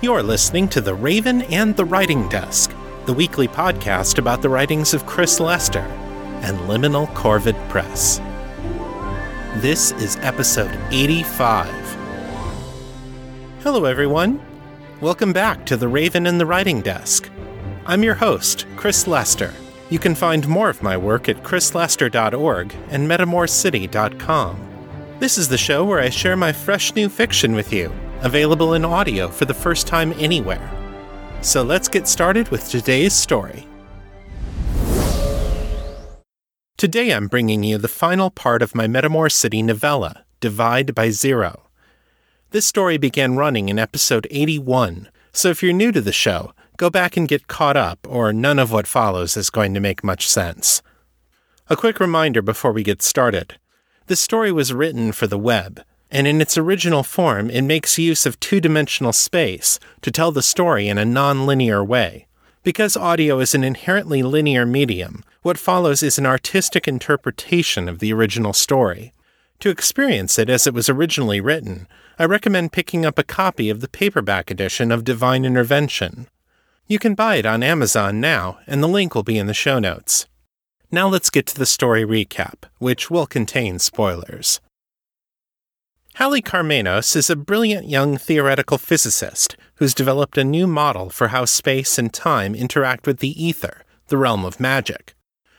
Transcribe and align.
You're 0.00 0.22
listening 0.22 0.68
to 0.68 0.80
The 0.80 0.94
Raven 0.94 1.42
and 1.42 1.74
the 1.74 1.84
Writing 1.84 2.28
Desk, 2.28 2.72
the 3.06 3.12
weekly 3.12 3.48
podcast 3.48 4.18
about 4.18 4.42
the 4.42 4.48
writings 4.48 4.94
of 4.94 5.06
Chris 5.06 5.40
Lester 5.40 5.80
and 6.40 6.56
Liminal 6.68 7.08
Corvid 7.14 7.56
Press. 7.68 8.18
This 9.60 9.90
is 9.90 10.16
episode 10.18 10.70
85. 10.92 11.68
Hello, 13.64 13.86
everyone. 13.86 14.40
Welcome 15.00 15.32
back 15.32 15.66
to 15.66 15.76
The 15.76 15.88
Raven 15.88 16.28
and 16.28 16.40
the 16.40 16.46
Writing 16.46 16.80
Desk. 16.80 17.28
I'm 17.84 18.04
your 18.04 18.14
host, 18.14 18.66
Chris 18.76 19.08
Lester. 19.08 19.52
You 19.90 19.98
can 19.98 20.14
find 20.14 20.46
more 20.46 20.70
of 20.70 20.80
my 20.80 20.96
work 20.96 21.28
at 21.28 21.42
chrislester.org 21.42 22.72
and 22.90 23.10
metamorcity.com. 23.10 24.60
This 25.18 25.36
is 25.36 25.48
the 25.48 25.58
show 25.58 25.84
where 25.84 25.98
I 25.98 26.10
share 26.10 26.36
my 26.36 26.52
fresh 26.52 26.94
new 26.94 27.08
fiction 27.08 27.52
with 27.56 27.72
you 27.72 27.92
available 28.22 28.74
in 28.74 28.84
audio 28.84 29.28
for 29.28 29.44
the 29.44 29.54
first 29.54 29.86
time 29.86 30.12
anywhere. 30.18 30.70
So 31.40 31.62
let's 31.62 31.88
get 31.88 32.08
started 32.08 32.48
with 32.48 32.68
today's 32.68 33.12
story. 33.12 33.66
Today 36.76 37.12
I'm 37.12 37.26
bringing 37.26 37.64
you 37.64 37.78
the 37.78 37.88
final 37.88 38.30
part 38.30 38.62
of 38.62 38.74
my 38.74 38.86
Metamor 38.86 39.30
City 39.32 39.62
novella, 39.62 40.24
Divide 40.40 40.94
by 40.94 41.10
Zero. 41.10 41.68
This 42.50 42.66
story 42.66 42.98
began 42.98 43.36
running 43.36 43.68
in 43.68 43.78
episode 43.78 44.26
81, 44.30 45.08
so 45.32 45.48
if 45.48 45.62
you're 45.62 45.72
new 45.72 45.92
to 45.92 46.00
the 46.00 46.12
show, 46.12 46.52
go 46.76 46.88
back 46.88 47.16
and 47.16 47.28
get 47.28 47.48
caught 47.48 47.76
up, 47.76 48.06
or 48.08 48.32
none 48.32 48.58
of 48.58 48.72
what 48.72 48.86
follows 48.86 49.36
is 49.36 49.50
going 49.50 49.74
to 49.74 49.80
make 49.80 50.04
much 50.04 50.28
sense. 50.28 50.82
A 51.68 51.76
quick 51.76 52.00
reminder 52.00 52.42
before 52.42 52.72
we 52.72 52.82
get 52.82 53.02
started. 53.02 53.58
This 54.06 54.20
story 54.20 54.50
was 54.50 54.72
written 54.72 55.12
for 55.12 55.26
the 55.26 55.36
web, 55.36 55.82
and 56.10 56.26
in 56.26 56.40
its 56.40 56.56
original 56.56 57.02
form, 57.02 57.50
it 57.50 57.62
makes 57.62 57.98
use 57.98 58.26
of 58.26 58.40
two 58.40 58.60
dimensional 58.60 59.12
space 59.12 59.78
to 60.02 60.10
tell 60.10 60.32
the 60.32 60.42
story 60.42 60.88
in 60.88 60.98
a 60.98 61.04
non 61.04 61.46
linear 61.46 61.84
way. 61.84 62.26
Because 62.62 62.96
audio 62.96 63.40
is 63.40 63.54
an 63.54 63.64
inherently 63.64 64.22
linear 64.22 64.66
medium, 64.66 65.22
what 65.42 65.58
follows 65.58 66.02
is 66.02 66.18
an 66.18 66.26
artistic 66.26 66.88
interpretation 66.88 67.88
of 67.88 67.98
the 67.98 68.12
original 68.12 68.52
story. 68.52 69.12
To 69.60 69.70
experience 69.70 70.38
it 70.38 70.48
as 70.50 70.66
it 70.66 70.74
was 70.74 70.88
originally 70.88 71.40
written, 71.40 71.88
I 72.18 72.24
recommend 72.24 72.72
picking 72.72 73.06
up 73.06 73.18
a 73.18 73.24
copy 73.24 73.70
of 73.70 73.80
the 73.80 73.88
paperback 73.88 74.50
edition 74.50 74.92
of 74.92 75.04
Divine 75.04 75.44
Intervention. 75.44 76.28
You 76.86 76.98
can 76.98 77.14
buy 77.14 77.36
it 77.36 77.46
on 77.46 77.62
Amazon 77.62 78.20
now, 78.20 78.58
and 78.66 78.82
the 78.82 78.88
link 78.88 79.14
will 79.14 79.22
be 79.22 79.38
in 79.38 79.46
the 79.46 79.54
show 79.54 79.78
notes. 79.78 80.26
Now 80.90 81.08
let's 81.08 81.30
get 81.30 81.46
to 81.48 81.58
the 81.58 81.66
story 81.66 82.04
recap, 82.04 82.64
which 82.78 83.10
will 83.10 83.26
contain 83.26 83.78
spoilers. 83.78 84.60
Hallie 86.18 86.42
Carmenos 86.42 87.14
is 87.14 87.30
a 87.30 87.36
brilliant 87.36 87.88
young 87.88 88.16
theoretical 88.16 88.76
physicist 88.76 89.54
who's 89.76 89.94
developed 89.94 90.36
a 90.36 90.42
new 90.42 90.66
model 90.66 91.10
for 91.10 91.28
how 91.28 91.44
space 91.44 91.96
and 91.96 92.12
time 92.12 92.56
interact 92.56 93.06
with 93.06 93.20
the 93.20 93.40
ether, 93.40 93.84
the 94.08 94.16
realm 94.16 94.44
of 94.44 94.58
magic. 94.58 95.14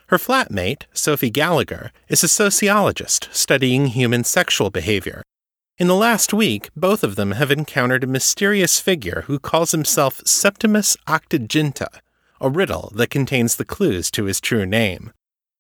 Her 0.08 0.18
flatmate, 0.18 0.84
Sophie 0.92 1.30
Gallagher, 1.30 1.94
is 2.10 2.26
a 2.26 2.28
sociologist 2.28 3.30
studying 3.32 3.86
human 3.86 4.26
sexual 4.26 4.70
behavior. 4.70 5.24
In 5.78 5.88
the 5.88 5.96
last 5.96 6.34
week, 6.34 6.70
both 6.76 7.06
of 7.06 7.16
them 7.16 7.32
have 7.32 7.52
encountered 7.52 8.04
a 8.04 8.08
mysterious 8.08 8.82
figure 8.82 9.24
who 9.28 9.40
calls 9.40 9.72
himself 9.72 10.22
Septimus 10.26 10.98
Octoginta, 11.08 12.02
a 12.42 12.50
riddle 12.50 12.92
that 12.96 13.10
contains 13.10 13.56
the 13.56 13.64
clues 13.64 14.12
to 14.12 14.26
his 14.26 14.42
true 14.42 14.66
name. 14.66 15.14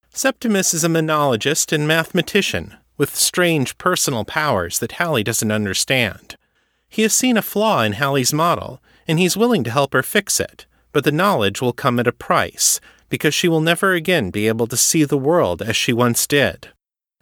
Septimus 0.09 0.73
is 0.73 0.83
a 0.83 0.89
manologist 0.89 1.71
and 1.71 1.87
mathematician 1.87 2.75
with 2.99 3.15
strange 3.15 3.79
personal 3.79 4.25
powers 4.25 4.77
that 4.77 4.91
Hallie 4.91 5.23
doesn't 5.23 5.51
understand. 5.51 6.35
He 6.87 7.01
has 7.03 7.13
seen 7.13 7.37
a 7.37 7.41
flaw 7.41 7.81
in 7.81 7.93
Hallie's 7.93 8.33
model, 8.33 8.81
and 9.07 9.17
he's 9.17 9.37
willing 9.37 9.63
to 9.63 9.71
help 9.71 9.93
her 9.93 10.03
fix 10.03 10.39
it, 10.39 10.67
but 10.91 11.05
the 11.05 11.11
knowledge 11.11 11.61
will 11.61 11.73
come 11.73 11.99
at 11.99 12.07
a 12.07 12.11
price, 12.11 12.81
because 13.07 13.33
she 13.33 13.47
will 13.47 13.61
never 13.61 13.93
again 13.93 14.31
be 14.31 14.47
able 14.47 14.67
to 14.67 14.77
see 14.77 15.05
the 15.05 15.17
world 15.17 15.61
as 15.61 15.77
she 15.77 15.93
once 15.93 16.27
did. 16.27 16.69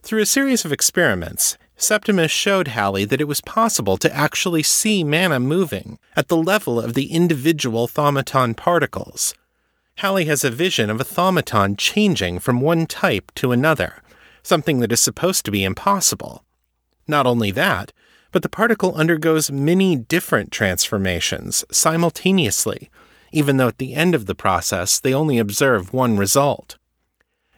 Through 0.01 0.23
a 0.23 0.25
series 0.25 0.65
of 0.65 0.73
experiments, 0.73 1.57
Septimus 1.75 2.31
showed 2.31 2.69
Hallie 2.69 3.05
that 3.05 3.21
it 3.21 3.27
was 3.27 3.41
possible 3.41 3.97
to 3.97 4.15
actually 4.15 4.63
see 4.63 5.03
mana 5.03 5.39
moving 5.39 5.99
at 6.15 6.27
the 6.27 6.37
level 6.37 6.79
of 6.81 6.95
the 6.95 7.11
individual 7.11 7.87
thaumaton 7.87 8.55
particles. 8.57 9.35
Hallie 9.99 10.25
has 10.25 10.43
a 10.43 10.49
vision 10.49 10.89
of 10.89 10.99
a 10.99 11.05
thaumaton 11.05 11.77
changing 11.77 12.39
from 12.39 12.61
one 12.61 12.87
type 12.87 13.31
to 13.35 13.51
another, 13.51 14.01
something 14.47 14.79
that 14.79 14.91
is 14.91 15.01
supposed 15.01 15.45
to 15.45 15.51
be 15.51 15.63
impossible. 15.63 16.43
Not 17.07 17.27
only 17.27 17.51
that, 17.51 17.91
but 18.31 18.41
the 18.41 18.49
particle 18.49 18.95
undergoes 18.95 19.51
many 19.51 19.95
different 19.95 20.51
transformations 20.51 21.65
simultaneously, 21.71 22.89
even 23.31 23.57
though 23.57 23.67
at 23.67 23.77
the 23.77 23.93
end 23.93 24.15
of 24.15 24.25
the 24.25 24.35
process 24.35 24.99
they 24.99 25.13
only 25.13 25.37
observe 25.37 25.93
one 25.93 26.17
result. 26.17 26.77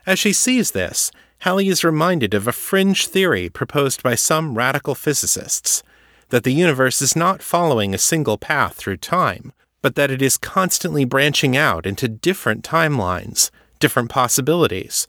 As 0.05 0.19
she 0.19 0.33
sees 0.33 0.71
this, 0.71 1.11
Hallie 1.41 1.69
is 1.69 1.83
reminded 1.83 2.33
of 2.33 2.47
a 2.47 2.51
fringe 2.51 3.07
theory 3.07 3.49
proposed 3.49 4.03
by 4.03 4.15
some 4.15 4.57
radical 4.57 4.95
physicists 4.95 5.83
that 6.29 6.43
the 6.43 6.53
universe 6.53 7.01
is 7.01 7.15
not 7.15 7.41
following 7.41 7.93
a 7.93 7.97
single 7.99 8.37
path 8.37 8.75
through 8.75 8.97
time, 8.97 9.53
but 9.81 9.95
that 9.95 10.11
it 10.11 10.21
is 10.21 10.37
constantly 10.37 11.05
branching 11.05 11.55
out 11.55 11.85
into 11.85 12.07
different 12.07 12.63
timelines, 12.63 13.49
different 13.79 14.09
possibilities, 14.09 15.07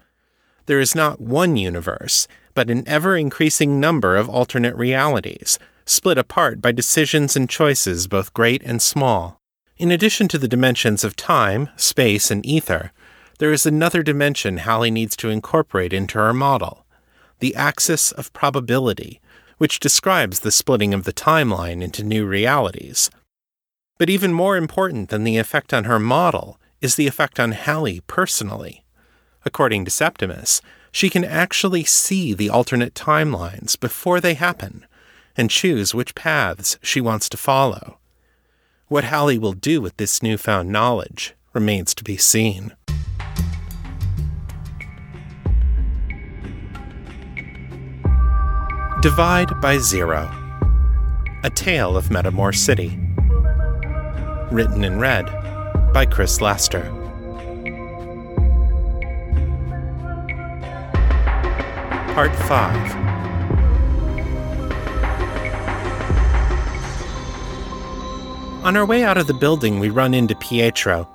there 0.67 0.81
is 0.81 0.95
not 0.95 1.21
one 1.21 1.57
universe, 1.57 2.29
but 2.55 2.71
an 2.71 2.87
ever 2.87 3.17
increasing 3.17 3.81
number 3.81 4.17
of 4.17 4.29
alternate 4.29 4.77
realities, 4.77 5.59
split 5.85 6.19
apart 6.19 6.61
by 6.61 6.73
decisions 6.73 7.37
and 7.37 7.49
choices 7.49 8.07
both 8.07 8.35
great 8.35 8.63
and 8.63 8.81
small. 8.81 9.41
In 9.77 9.91
addition 9.91 10.29
to 10.29 10.39
the 10.39 10.49
dimensions 10.49 11.05
of 11.05 11.17
time, 11.17 11.71
space, 11.77 12.31
and 12.31 12.45
ether, 12.45 12.93
there 13.39 13.53
is 13.53 13.65
another 13.65 14.03
dimension 14.03 14.59
Hallie 14.59 14.91
needs 14.91 15.17
to 15.17 15.31
incorporate 15.31 15.93
into 15.93 16.19
her 16.19 16.35
model 16.35 16.85
the 17.39 17.57
axis 17.57 18.13
of 18.13 18.33
probability, 18.35 19.21
which 19.57 19.81
describes 19.81 20.41
the 20.41 20.51
splitting 20.51 20.95
of 20.95 21.05
the 21.05 21.13
timeline 21.13 21.83
into 21.83 22.05
new 22.05 22.27
realities. 22.27 23.11
But 23.99 24.11
even 24.11 24.33
more 24.33 24.57
important 24.57 25.09
than 25.09 25.25
the 25.25 25.39
effect 25.39 25.75
on 25.75 25.85
her 25.85 25.99
model 25.99 26.59
is 26.81 26.95
the 26.95 27.07
effect 27.07 27.41
on 27.41 27.53
Hallie 27.53 28.01
personally. 28.07 28.85
According 29.45 29.85
to 29.85 29.91
Septimus, 29.91 30.61
she 30.93 31.09
can 31.09 31.25
actually 31.25 31.85
see 31.85 32.35
the 32.35 32.51
alternate 32.51 32.95
timelines 32.95 33.79
before 33.79 34.21
they 34.21 34.35
happen 34.35 34.87
and 35.37 35.49
choose 35.51 35.95
which 35.95 36.15
paths 36.15 36.79
she 36.83 37.01
wants 37.01 37.29
to 37.29 37.37
follow. 37.37 37.99
What 38.89 39.05
Hallie 39.05 39.39
will 39.39 39.53
do 39.53 39.81
with 39.81 39.97
this 39.97 40.23
newfound 40.23 40.71
knowledge 40.71 41.35
remains 41.53 41.95
to 41.95 42.05
be 42.05 42.17
seen. 42.17 42.75
Divide 49.01 49.59
by 49.63 49.79
Zero 49.79 50.29
A 51.43 51.51
Tale 51.51 51.97
of 51.97 52.09
Metamor 52.09 52.55
City. 52.55 52.99
Written 54.53 54.85
and 54.85 55.01
read 55.01 55.25
by 55.95 56.05
Chris 56.05 56.41
Lester. 56.41 57.00
Part 62.21 62.37
5 62.37 62.97
On 68.63 68.77
our 68.77 68.85
way 68.85 69.03
out 69.03 69.17
of 69.17 69.27
the 69.27 69.33
building, 69.33 69.81
we 69.81 69.89
run 69.89 70.13
into 70.13 70.35
Pietro. 70.35 71.09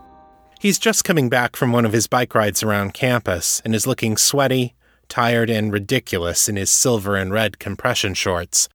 He's 0.59 0.79
just 0.79 1.03
coming 1.03 1.29
back 1.29 1.55
from 1.55 1.71
one 1.71 1.85
of 1.85 1.93
his 1.93 2.07
bike 2.07 2.33
rides 2.33 2.63
around 2.63 2.95
campus 2.95 3.61
and 3.63 3.75
is 3.75 3.85
looking 3.85 4.17
sweaty, 4.17 4.73
tired, 5.07 5.51
and 5.51 5.71
ridiculous 5.71 6.49
in 6.49 6.55
his 6.55 6.71
silver 6.71 7.15
and 7.15 7.31
red 7.31 7.59
compression 7.59 8.15
shorts. 8.15 8.67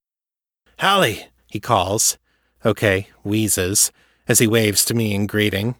Hallie, 0.78 1.26
he 1.48 1.58
calls. 1.58 2.16
Okay, 2.64 3.08
wheezes, 3.24 3.90
as 4.28 4.38
he 4.38 4.46
waves 4.46 4.84
to 4.84 4.94
me 4.94 5.16
in 5.16 5.26
greeting. 5.26 5.74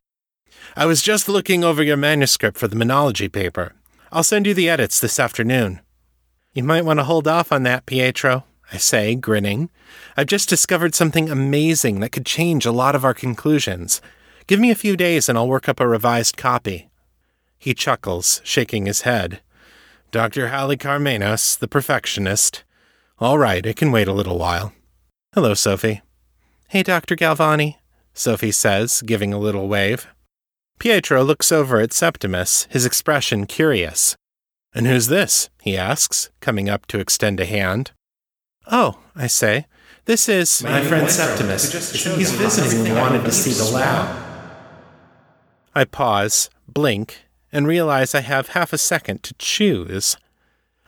I 0.75 0.87
was 0.87 1.01
just 1.01 1.29
looking 1.29 1.63
over 1.63 1.85
your 1.85 1.97
manuscript 1.97 2.59
for 2.59 2.67
the 2.67 2.75
manology 2.75 3.31
paper. 3.31 3.75
I'll 4.11 4.25
send 4.25 4.49
you 4.49 4.55
the 4.55 4.69
edits 4.69 4.99
this 4.99 5.21
afternoon. 5.21 5.79
You 6.53 6.65
might 6.65 6.85
want 6.85 6.99
to 6.99 7.05
hold 7.05 7.29
off 7.29 7.53
on 7.53 7.63
that, 7.63 7.87
Pietro, 7.87 8.45
I 8.73 8.77
say, 8.79 9.15
grinning. 9.15 9.71
I've 10.17 10.27
just 10.27 10.49
discovered 10.49 10.97
something 10.97 11.31
amazing 11.31 12.01
that 12.01 12.11
could 12.11 12.27
change 12.27 12.67
a 12.67 12.73
lot 12.73 12.97
of 12.97 13.05
our 13.05 13.15
conclusions. 13.15 14.01
Give 14.49 14.59
me 14.59 14.73
a 14.73 14.77
few 14.77 14.97
days 14.97 15.29
and 15.29 15.39
I'll 15.39 15.47
work 15.47 15.69
up 15.69 15.79
a 15.79 15.87
revised 15.87 16.37
copy. 16.37 16.91
He 17.57 17.73
chuckles, 17.73 18.41
shaking 18.43 18.87
his 18.87 19.03
head. 19.03 19.41
Dr. 20.11 20.49
Hallie 20.49 20.77
Karmenos, 20.77 21.57
the 21.57 21.69
perfectionist. 21.69 22.65
All 23.21 23.39
right, 23.39 23.65
it 23.65 23.77
can 23.77 23.93
wait 23.93 24.09
a 24.09 24.13
little 24.13 24.39
while. 24.39 24.73
Hello, 25.35 25.55
Sophie. 25.55 26.03
Hey, 26.69 26.83
Dr. 26.83 27.15
Galvani, 27.15 27.77
Sophie 28.13 28.51
says, 28.51 29.03
giving 29.03 29.33
a 29.33 29.39
little 29.39 29.69
wave. 29.69 30.09
Pietro 30.81 31.23
looks 31.23 31.53
over 31.53 31.79
at 31.79 31.93
Septimus, 31.93 32.67
his 32.71 32.85
expression 32.85 33.47
curious. 33.47 34.17
And 34.75 34.87
who's 34.87 35.09
this? 35.09 35.51
he 35.63 35.77
asks, 35.77 36.31
coming 36.41 36.69
up 36.69 36.87
to 36.87 36.99
extend 36.99 37.41
a 37.41 37.45
hand. 37.45 37.91
Oh, 38.71 38.99
I 39.17 39.27
say, 39.27 39.67
This 40.05 40.29
is 40.29 40.63
my, 40.63 40.85
friend 40.85 41.11
Septimus. 41.11 41.93
He's 42.17 42.33
visiting 42.33 42.87
and 42.87 42.97
wanted 42.97 43.25
to 43.25 43.33
see 43.33 43.53
the 43.53 43.71
lab. 43.71 44.27
I 45.75 45.85
pause, 45.85 46.51
blink, 46.69 47.25
and 47.53 47.67
realize 47.67 48.15
I 48.15 48.21
have 48.21 48.51
half 48.51 48.73
a 48.73 48.79
second 48.79 49.23
to 49.25 49.35
choose. 49.39 50.17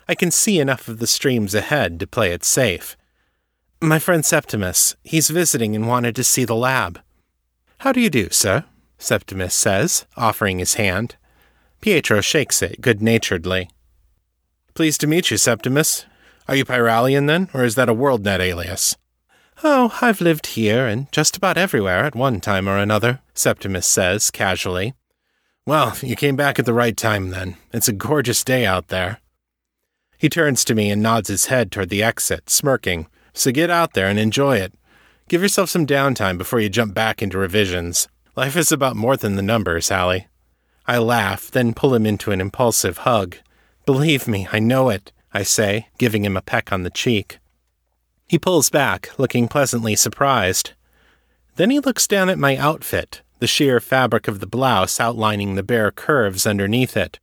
I 0.09 0.15
can 0.15 0.31
see 0.31 0.59
enough 0.61 0.89
of 0.89 0.99
the 0.99 1.07
streams 1.07 1.55
ahead 1.55 1.99
to 2.01 2.07
play 2.07 2.33
it 2.33 2.45
safe. 2.45 2.97
My 3.81 3.99
friend 3.99 4.25
Septimus, 4.25 4.97
he's 5.03 5.31
visiting 5.31 5.75
and 5.75 5.89
wanted 5.89 6.15
to 6.17 6.25
see 6.25 6.45
the 6.45 6.55
lab. 6.55 7.01
How 7.79 7.93
do 7.93 8.01
you 8.01 8.11
do, 8.11 8.29
sir? 8.31 8.65
Septimus 8.99 9.55
says, 9.55 10.07
offering 10.17 10.61
his 10.61 10.75
hand. 10.75 11.17
Pietro 11.83 12.21
shakes 12.21 12.63
it 12.63 12.81
good 12.81 13.03
naturedly. 13.03 13.69
Pleased 14.73 15.01
to 15.01 15.09
meet 15.09 15.33
you, 15.33 15.37
Septimus. 15.37 16.07
Are 16.47 16.55
you 16.55 16.65
Pyralian 16.65 17.27
then, 17.27 17.51
or 17.53 17.65
is 17.65 17.75
that 17.75 17.89
a 17.89 17.95
WorldNet 17.95 18.39
alias? 18.39 18.97
Oh, 19.65 19.93
I've 20.01 20.21
lived 20.21 20.47
here 20.47 20.87
and 20.87 21.11
just 21.11 21.37
about 21.37 21.59
everywhere 21.59 22.05
at 22.05 22.15
one 22.15 22.41
time 22.41 22.69
or 22.69 22.79
another, 22.79 23.19
Septimus 23.35 23.87
says 23.87 24.31
casually. 24.31 24.95
Well, 25.67 25.97
you 26.01 26.15
came 26.15 26.37
back 26.37 26.61
at 26.61 26.67
the 26.67 26.73
right 26.73 26.97
time 26.97 27.31
then. 27.31 27.57
It's 27.73 27.89
a 27.89 27.93
gorgeous 27.93 28.45
day 28.45 28.65
out 28.65 28.87
there. 28.87 29.19
He 30.19 30.29
turns 30.29 30.65
to 30.67 30.77
me 30.77 30.89
and 30.89 31.03
nods 31.03 31.29
his 31.29 31.47
head 31.47 31.73
toward 31.73 31.89
the 31.89 32.03
exit, 32.05 32.49
smirking. 32.49 33.09
So 33.35 33.51
get 33.51 33.71
out 33.71 33.95
there 33.95 34.07
and 34.07 34.21
enjoy 34.21 34.59
it. 34.59 34.73
Give 35.29 35.43
yourself 35.43 35.69
some 35.69 35.87
downtime 35.87 36.39
before 36.39 36.61
you 36.61 36.69
jump 36.69 36.95
back 36.95 37.23
into 37.23 37.39
revisions. 37.39 38.07
Life 38.37 38.57
is 38.57 38.71
about 38.71 38.95
more 38.95 39.17
than 39.17 39.35
the 39.35 39.43
numbers, 39.43 39.89
Hallie. 39.89 40.29
I 40.87 40.99
laugh, 40.99 41.51
then 41.51 41.75
pull 41.75 41.95
him 41.95 42.07
into 42.07 42.33
an 42.33 42.41
impulsive 42.41 42.99
hug. 42.99 43.37
Believe 43.87 44.27
me, 44.27 44.49
I 44.53 44.59
know 44.59 44.89
it, 44.89 45.13
I 45.33 45.43
say, 45.43 45.89
giving 45.99 46.25
him 46.25 46.37
a 46.37 46.43
peck 46.43 46.73
on 46.73 46.83
the 46.83 46.91
cheek. 46.91 47.39
He 48.27 48.39
pulls 48.39 48.71
back, 48.71 49.11
looking 49.19 49.49
pleasantly 49.49 49.95
surprised. 49.95 50.73
Then 51.57 51.71
he 51.71 51.81
looks 51.81 52.07
down 52.07 52.29
at 52.29 52.39
my 52.39 52.57
outfit, 52.57 53.23
the 53.39 53.47
sheer 53.47 53.79
fabric 53.79 54.27
of 54.27 54.41
the 54.41 54.47
blouse 54.47 54.99
outlining 54.99 55.55
the 55.55 55.63
bare 55.63 55.91
curves 55.91 56.47
underneath 56.47 56.97
it, 56.97 57.19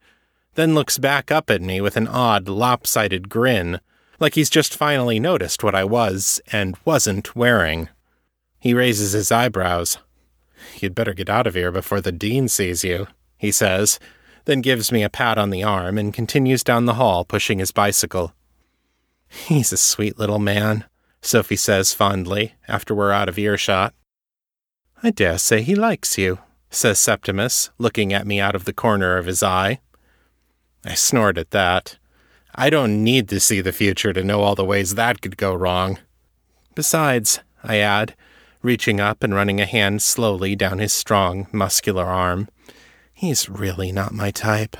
then 0.55 0.75
looks 0.75 0.97
back 0.97 1.31
up 1.31 1.49
at 1.49 1.61
me 1.61 1.81
with 1.81 1.97
an 1.97 2.07
odd, 2.07 2.47
lopsided 2.47 3.29
grin, 3.29 3.79
like 4.19 4.35
he's 4.35 4.49
just 4.49 4.75
finally 4.75 5.19
noticed 5.19 5.63
what 5.63 5.75
I 5.75 5.83
was 5.83 6.41
and 6.51 6.77
wasn't 6.85 7.35
wearing. 7.35 7.89
He 8.59 8.73
raises 8.73 9.13
his 9.13 9.31
eyebrows. 9.31 9.97
You'd 10.79 10.95
better 10.95 11.13
get 11.13 11.29
out 11.29 11.47
of 11.47 11.55
here 11.55 11.71
before 11.71 12.01
the 12.01 12.11
dean 12.11 12.47
sees 12.49 12.83
you 12.83 13.07
he 13.39 13.51
says, 13.51 13.99
then 14.45 14.61
gives 14.61 14.91
me 14.91 15.01
a 15.01 15.09
pat 15.09 15.37
on 15.37 15.49
the 15.49 15.63
arm 15.63 15.97
and 15.97 16.13
continues 16.13 16.63
down 16.63 16.85
the 16.85 16.95
hall 16.95 17.23
pushing 17.23 17.59
his 17.59 17.71
bicycle. 17.71 18.33
He's 19.27 19.71
a 19.71 19.77
sweet 19.77 20.19
little 20.19 20.39
man, 20.39 20.85
Sophie 21.21 21.55
says 21.55 21.93
fondly, 21.93 22.55
after 22.67 22.93
we're 22.93 23.11
out 23.11 23.29
of 23.29 23.39
earshot. 23.39 23.93
I 25.01 25.11
dare 25.11 25.37
say 25.37 25.61
he 25.61 25.75
likes 25.75 26.17
you, 26.17 26.39
says 26.69 26.99
Septimus, 26.99 27.69
looking 27.77 28.11
at 28.11 28.27
me 28.27 28.39
out 28.39 28.55
of 28.55 28.65
the 28.65 28.73
corner 28.73 29.17
of 29.17 29.25
his 29.25 29.41
eye. 29.41 29.79
I 30.83 30.95
snort 30.95 31.37
at 31.37 31.51
that. 31.51 31.97
I 32.55 32.69
don't 32.69 33.03
need 33.03 33.29
to 33.29 33.39
see 33.39 33.61
the 33.61 33.71
future 33.71 34.11
to 34.11 34.23
know 34.23 34.41
all 34.41 34.55
the 34.55 34.65
ways 34.65 34.95
that 34.95 35.21
could 35.21 35.37
go 35.37 35.53
wrong. 35.53 35.99
Besides, 36.75 37.39
I 37.63 37.77
add, 37.77 38.15
reaching 38.61 38.99
up 38.99 39.23
and 39.23 39.33
running 39.33 39.61
a 39.61 39.65
hand 39.65 40.01
slowly 40.01 40.55
down 40.55 40.79
his 40.79 40.91
strong, 40.91 41.47
muscular 41.51 42.05
arm, 42.05 42.49
He's 43.19 43.49
really 43.49 43.91
not 43.91 44.13
my 44.13 44.31
type. 44.31 44.77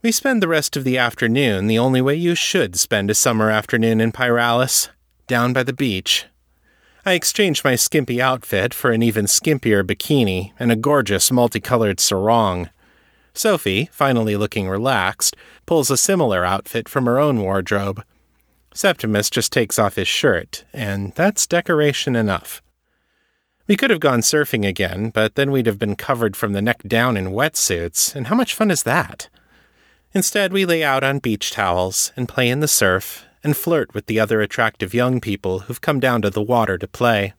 We 0.00 0.10
spend 0.10 0.42
the 0.42 0.48
rest 0.48 0.74
of 0.74 0.84
the 0.84 0.96
afternoon 0.96 1.66
the 1.66 1.78
only 1.78 2.00
way 2.00 2.14
you 2.14 2.34
should 2.34 2.74
spend 2.74 3.10
a 3.10 3.14
summer 3.14 3.50
afternoon 3.50 4.00
in 4.00 4.10
Pyralis, 4.10 4.88
down 5.26 5.52
by 5.52 5.64
the 5.64 5.74
beach. 5.74 6.24
I 7.04 7.12
exchange 7.12 7.62
my 7.62 7.76
skimpy 7.76 8.22
outfit 8.22 8.72
for 8.72 8.90
an 8.90 9.02
even 9.02 9.26
skimpier 9.26 9.82
bikini 9.84 10.52
and 10.58 10.72
a 10.72 10.76
gorgeous 10.76 11.30
multicolored 11.30 12.00
sarong. 12.00 12.70
Sophie, 13.34 13.90
finally 13.92 14.34
looking 14.34 14.66
relaxed, 14.66 15.36
pulls 15.66 15.90
a 15.90 15.98
similar 15.98 16.46
outfit 16.46 16.88
from 16.88 17.04
her 17.04 17.18
own 17.18 17.42
wardrobe. 17.42 18.02
Septimus 18.72 19.28
just 19.28 19.52
takes 19.52 19.78
off 19.78 19.96
his 19.96 20.08
shirt, 20.08 20.64
and 20.72 21.12
that's 21.16 21.46
decoration 21.46 22.16
enough. 22.16 22.62
We 23.68 23.76
could 23.76 23.90
have 23.90 24.00
gone 24.00 24.20
surfing 24.20 24.66
again, 24.66 25.10
but 25.10 25.34
then 25.34 25.50
we'd 25.50 25.66
have 25.66 25.78
been 25.78 25.94
covered 25.94 26.36
from 26.36 26.54
the 26.54 26.62
neck 26.62 26.82
down 26.84 27.18
in 27.18 27.26
wetsuits, 27.26 28.14
and 28.14 28.28
how 28.28 28.34
much 28.34 28.54
fun 28.54 28.70
is 28.70 28.84
that? 28.84 29.28
Instead, 30.14 30.54
we 30.54 30.64
lay 30.64 30.82
out 30.82 31.04
on 31.04 31.18
beach 31.18 31.50
towels 31.50 32.10
and 32.16 32.30
play 32.30 32.48
in 32.48 32.60
the 32.60 32.66
surf 32.66 33.26
and 33.44 33.54
flirt 33.54 33.92
with 33.92 34.06
the 34.06 34.18
other 34.18 34.40
attractive 34.40 34.94
young 34.94 35.20
people 35.20 35.60
who've 35.60 35.82
come 35.82 36.00
down 36.00 36.22
to 36.22 36.30
the 36.30 36.42
water 36.42 36.78
to 36.78 36.88
play. 36.88 37.34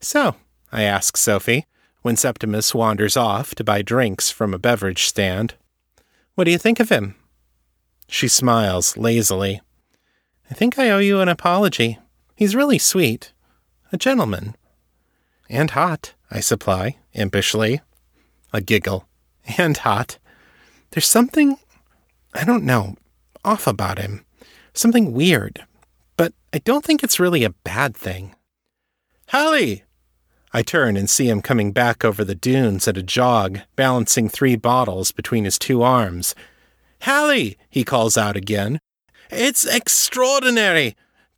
So, 0.00 0.34
I 0.72 0.82
ask 0.82 1.16
Sophie, 1.16 1.66
when 2.02 2.16
Septimus 2.16 2.74
wanders 2.74 3.16
off 3.16 3.54
to 3.54 3.62
buy 3.62 3.80
drinks 3.80 4.28
from 4.28 4.52
a 4.52 4.58
beverage 4.58 5.04
stand, 5.04 5.54
what 6.34 6.44
do 6.44 6.50
you 6.50 6.58
think 6.58 6.80
of 6.80 6.88
him? 6.88 7.14
She 8.08 8.26
smiles 8.26 8.96
lazily. 8.96 9.60
I 10.50 10.54
think 10.54 10.80
I 10.80 10.90
owe 10.90 10.98
you 10.98 11.20
an 11.20 11.28
apology. 11.28 12.00
He's 12.34 12.56
really 12.56 12.78
sweet. 12.78 13.32
A 13.92 13.96
gentleman. 13.96 14.56
And 15.52 15.72
hot, 15.72 16.14
I 16.30 16.40
supply, 16.40 16.96
impishly. 17.14 17.82
A 18.54 18.62
giggle. 18.62 19.06
And 19.58 19.76
hot. 19.76 20.16
There's 20.90 21.06
something, 21.06 21.58
I 22.32 22.44
don't 22.44 22.64
know, 22.64 22.96
off 23.44 23.66
about 23.66 23.98
him. 23.98 24.24
Something 24.72 25.12
weird. 25.12 25.66
But 26.16 26.32
I 26.54 26.58
don't 26.58 26.82
think 26.82 27.04
it's 27.04 27.20
really 27.20 27.44
a 27.44 27.50
bad 27.50 27.94
thing. 27.94 28.34
Hallie! 29.28 29.84
I 30.54 30.62
turn 30.62 30.96
and 30.96 31.08
see 31.08 31.28
him 31.28 31.42
coming 31.42 31.72
back 31.72 32.02
over 32.02 32.24
the 32.24 32.34
dunes 32.34 32.88
at 32.88 32.96
a 32.96 33.02
jog, 33.02 33.60
balancing 33.76 34.30
three 34.30 34.56
bottles 34.56 35.12
between 35.12 35.44
his 35.44 35.58
two 35.58 35.82
arms. 35.82 36.34
Hallie! 37.02 37.58
he 37.68 37.84
calls 37.84 38.16
out 38.16 38.36
again. 38.36 38.80
It's 39.30 39.66
extraordinary! 39.66 40.96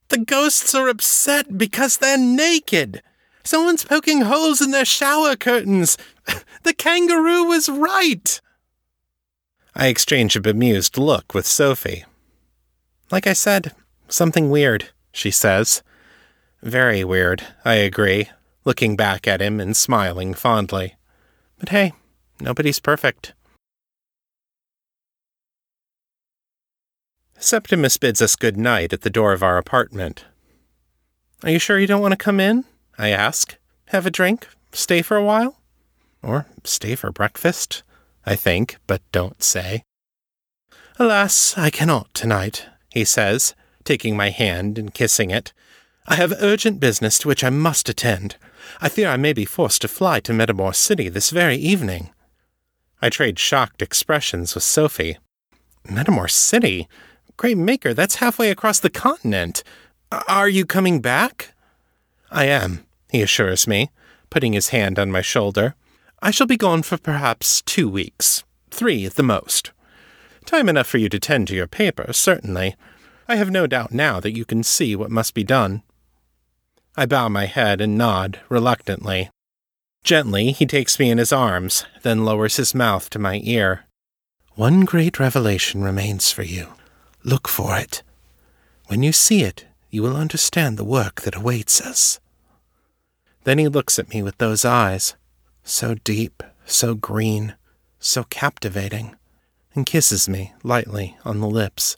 The 0.08 0.18
ghosts 0.18 0.72
are 0.72 0.88
upset 0.88 1.58
because 1.58 1.96
they're 1.96 2.16
naked! 2.16 3.02
Someone's 3.44 3.84
poking 3.84 4.22
holes 4.22 4.60
in 4.60 4.70
their 4.70 4.84
shower 4.84 5.36
curtains. 5.36 5.96
The 6.62 6.72
kangaroo 6.72 7.44
was 7.44 7.68
right. 7.68 8.40
I 9.74 9.88
exchange 9.88 10.34
a 10.34 10.40
bemused 10.40 10.96
look 10.96 11.34
with 11.34 11.46
Sophie. 11.46 12.06
Like 13.10 13.26
I 13.26 13.34
said, 13.34 13.72
something 14.08 14.48
weird, 14.48 14.88
she 15.12 15.30
says. 15.30 15.82
Very 16.62 17.04
weird, 17.04 17.46
I 17.66 17.74
agree, 17.74 18.30
looking 18.64 18.96
back 18.96 19.28
at 19.28 19.42
him 19.42 19.60
and 19.60 19.76
smiling 19.76 20.32
fondly. 20.32 20.94
But 21.58 21.68
hey, 21.68 21.92
nobody's 22.40 22.80
perfect. 22.80 23.34
Septimus 27.38 27.98
bids 27.98 28.22
us 28.22 28.36
good 28.36 28.56
night 28.56 28.94
at 28.94 29.02
the 29.02 29.10
door 29.10 29.34
of 29.34 29.42
our 29.42 29.58
apartment. 29.58 30.24
Are 31.42 31.50
you 31.50 31.58
sure 31.58 31.78
you 31.78 31.86
don't 31.86 32.00
want 32.00 32.12
to 32.12 32.16
come 32.16 32.40
in? 32.40 32.64
I 32.98 33.10
ask. 33.10 33.56
Have 33.86 34.06
a 34.06 34.10
drink? 34.10 34.48
Stay 34.72 35.02
for 35.02 35.16
a 35.16 35.24
while? 35.24 35.60
Or 36.22 36.46
stay 36.64 36.94
for 36.94 37.12
breakfast? 37.12 37.82
I 38.26 38.36
think, 38.36 38.78
but 38.86 39.02
don't 39.12 39.42
say. 39.42 39.82
Alas, 40.98 41.58
I 41.58 41.70
cannot 41.70 42.12
tonight, 42.14 42.66
he 42.90 43.04
says, 43.04 43.54
taking 43.84 44.16
my 44.16 44.30
hand 44.30 44.78
and 44.78 44.94
kissing 44.94 45.30
it. 45.30 45.52
I 46.06 46.14
have 46.16 46.32
urgent 46.40 46.80
business 46.80 47.18
to 47.18 47.28
which 47.28 47.42
I 47.42 47.50
must 47.50 47.88
attend. 47.88 48.36
I 48.80 48.88
fear 48.88 49.08
I 49.08 49.16
may 49.16 49.32
be 49.32 49.44
forced 49.44 49.82
to 49.82 49.88
fly 49.88 50.20
to 50.20 50.32
Metamor 50.32 50.74
City 50.74 51.08
this 51.08 51.30
very 51.30 51.56
evening. 51.56 52.10
I 53.02 53.10
trade 53.10 53.38
shocked 53.38 53.82
expressions 53.82 54.54
with 54.54 54.64
Sophie. 54.64 55.18
Metamor 55.86 56.30
City? 56.30 56.88
Great 57.36 57.58
Maker, 57.58 57.92
that's 57.92 58.16
halfway 58.16 58.50
across 58.50 58.78
the 58.78 58.90
continent. 58.90 59.62
Are 60.28 60.48
you 60.48 60.64
coming 60.64 61.00
back? 61.00 61.53
I 62.30 62.46
am, 62.46 62.84
he 63.10 63.22
assures 63.22 63.66
me, 63.66 63.90
putting 64.30 64.52
his 64.52 64.68
hand 64.68 64.98
on 64.98 65.12
my 65.12 65.20
shoulder. 65.20 65.74
I 66.22 66.30
shall 66.30 66.46
be 66.46 66.56
gone 66.56 66.82
for 66.82 66.96
perhaps 66.96 67.62
two 67.62 67.88
weeks, 67.88 68.44
three 68.70 69.04
at 69.06 69.14
the 69.14 69.22
most. 69.22 69.72
Time 70.44 70.68
enough 70.68 70.86
for 70.86 70.98
you 70.98 71.08
to 71.08 71.18
tend 71.18 71.48
to 71.48 71.54
your 71.54 71.66
paper, 71.66 72.12
certainly. 72.12 72.76
I 73.28 73.36
have 73.36 73.50
no 73.50 73.66
doubt 73.66 73.92
now 73.92 74.20
that 74.20 74.36
you 74.36 74.44
can 74.44 74.62
see 74.62 74.94
what 74.94 75.10
must 75.10 75.34
be 75.34 75.44
done. 75.44 75.82
I 76.96 77.06
bow 77.06 77.28
my 77.28 77.46
head 77.46 77.80
and 77.80 77.96
nod 77.96 78.40
reluctantly. 78.48 79.30
Gently, 80.02 80.52
he 80.52 80.66
takes 80.66 80.98
me 80.98 81.10
in 81.10 81.18
his 81.18 81.32
arms, 81.32 81.86
then 82.02 82.24
lowers 82.24 82.56
his 82.56 82.74
mouth 82.74 83.08
to 83.10 83.18
my 83.18 83.40
ear. 83.42 83.86
One 84.54 84.84
great 84.84 85.18
revelation 85.18 85.82
remains 85.82 86.30
for 86.30 86.42
you. 86.42 86.74
Look 87.24 87.48
for 87.48 87.76
it. 87.78 88.02
When 88.86 89.02
you 89.02 89.12
see 89.12 89.42
it, 89.42 89.64
you 89.94 90.02
will 90.02 90.16
understand 90.16 90.76
the 90.76 90.84
work 90.84 91.20
that 91.20 91.36
awaits 91.36 91.80
us. 91.80 92.18
Then 93.44 93.58
he 93.58 93.68
looks 93.68 93.96
at 93.96 94.08
me 94.08 94.24
with 94.24 94.38
those 94.38 94.64
eyes, 94.64 95.14
so 95.62 95.94
deep, 95.94 96.42
so 96.66 96.96
green, 96.96 97.54
so 98.00 98.24
captivating, 98.24 99.14
and 99.72 99.86
kisses 99.86 100.28
me 100.28 100.52
lightly 100.64 101.16
on 101.24 101.38
the 101.38 101.48
lips. 101.48 101.96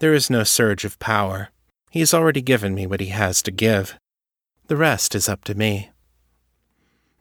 There 0.00 0.12
is 0.12 0.28
no 0.28 0.44
surge 0.44 0.84
of 0.84 0.98
power. 0.98 1.48
He 1.90 2.00
has 2.00 2.12
already 2.12 2.42
given 2.42 2.74
me 2.74 2.86
what 2.86 3.00
he 3.00 3.06
has 3.06 3.40
to 3.44 3.50
give. 3.50 3.98
The 4.66 4.76
rest 4.76 5.14
is 5.14 5.30
up 5.30 5.44
to 5.44 5.54
me. 5.54 5.90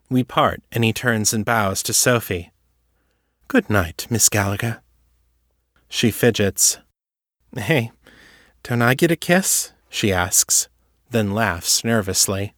We 0.10 0.26
part, 0.26 0.62
and 0.74 0.84
he 0.84 0.92
turns 0.92 1.32
and 1.32 1.46
bows 1.46 1.82
to 1.84 1.94
Sophie. 1.94 2.52
Good 3.48 3.70
night, 3.70 4.06
Miss 4.10 4.28
Gallagher. 4.28 4.82
She 5.88 6.12
fidgets. 6.12 6.80
Hey, 7.56 7.92
don't 8.64 8.82
I 8.82 8.94
get 8.94 9.12
a 9.12 9.16
kiss? 9.16 9.72
she 9.90 10.14
asks, 10.14 10.70
then 11.10 11.34
laughs 11.34 11.84
nervously. 11.84 12.54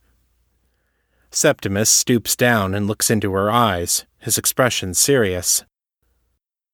Septimus 1.32 1.90
stoops 1.90 2.36
down 2.36 2.76
and 2.76 2.88
looks 2.88 3.10
into 3.10 3.34
her 3.34 3.50
eyes, 3.50 4.06
his 4.20 4.38
expression 4.38 4.94
serious. 4.94 5.64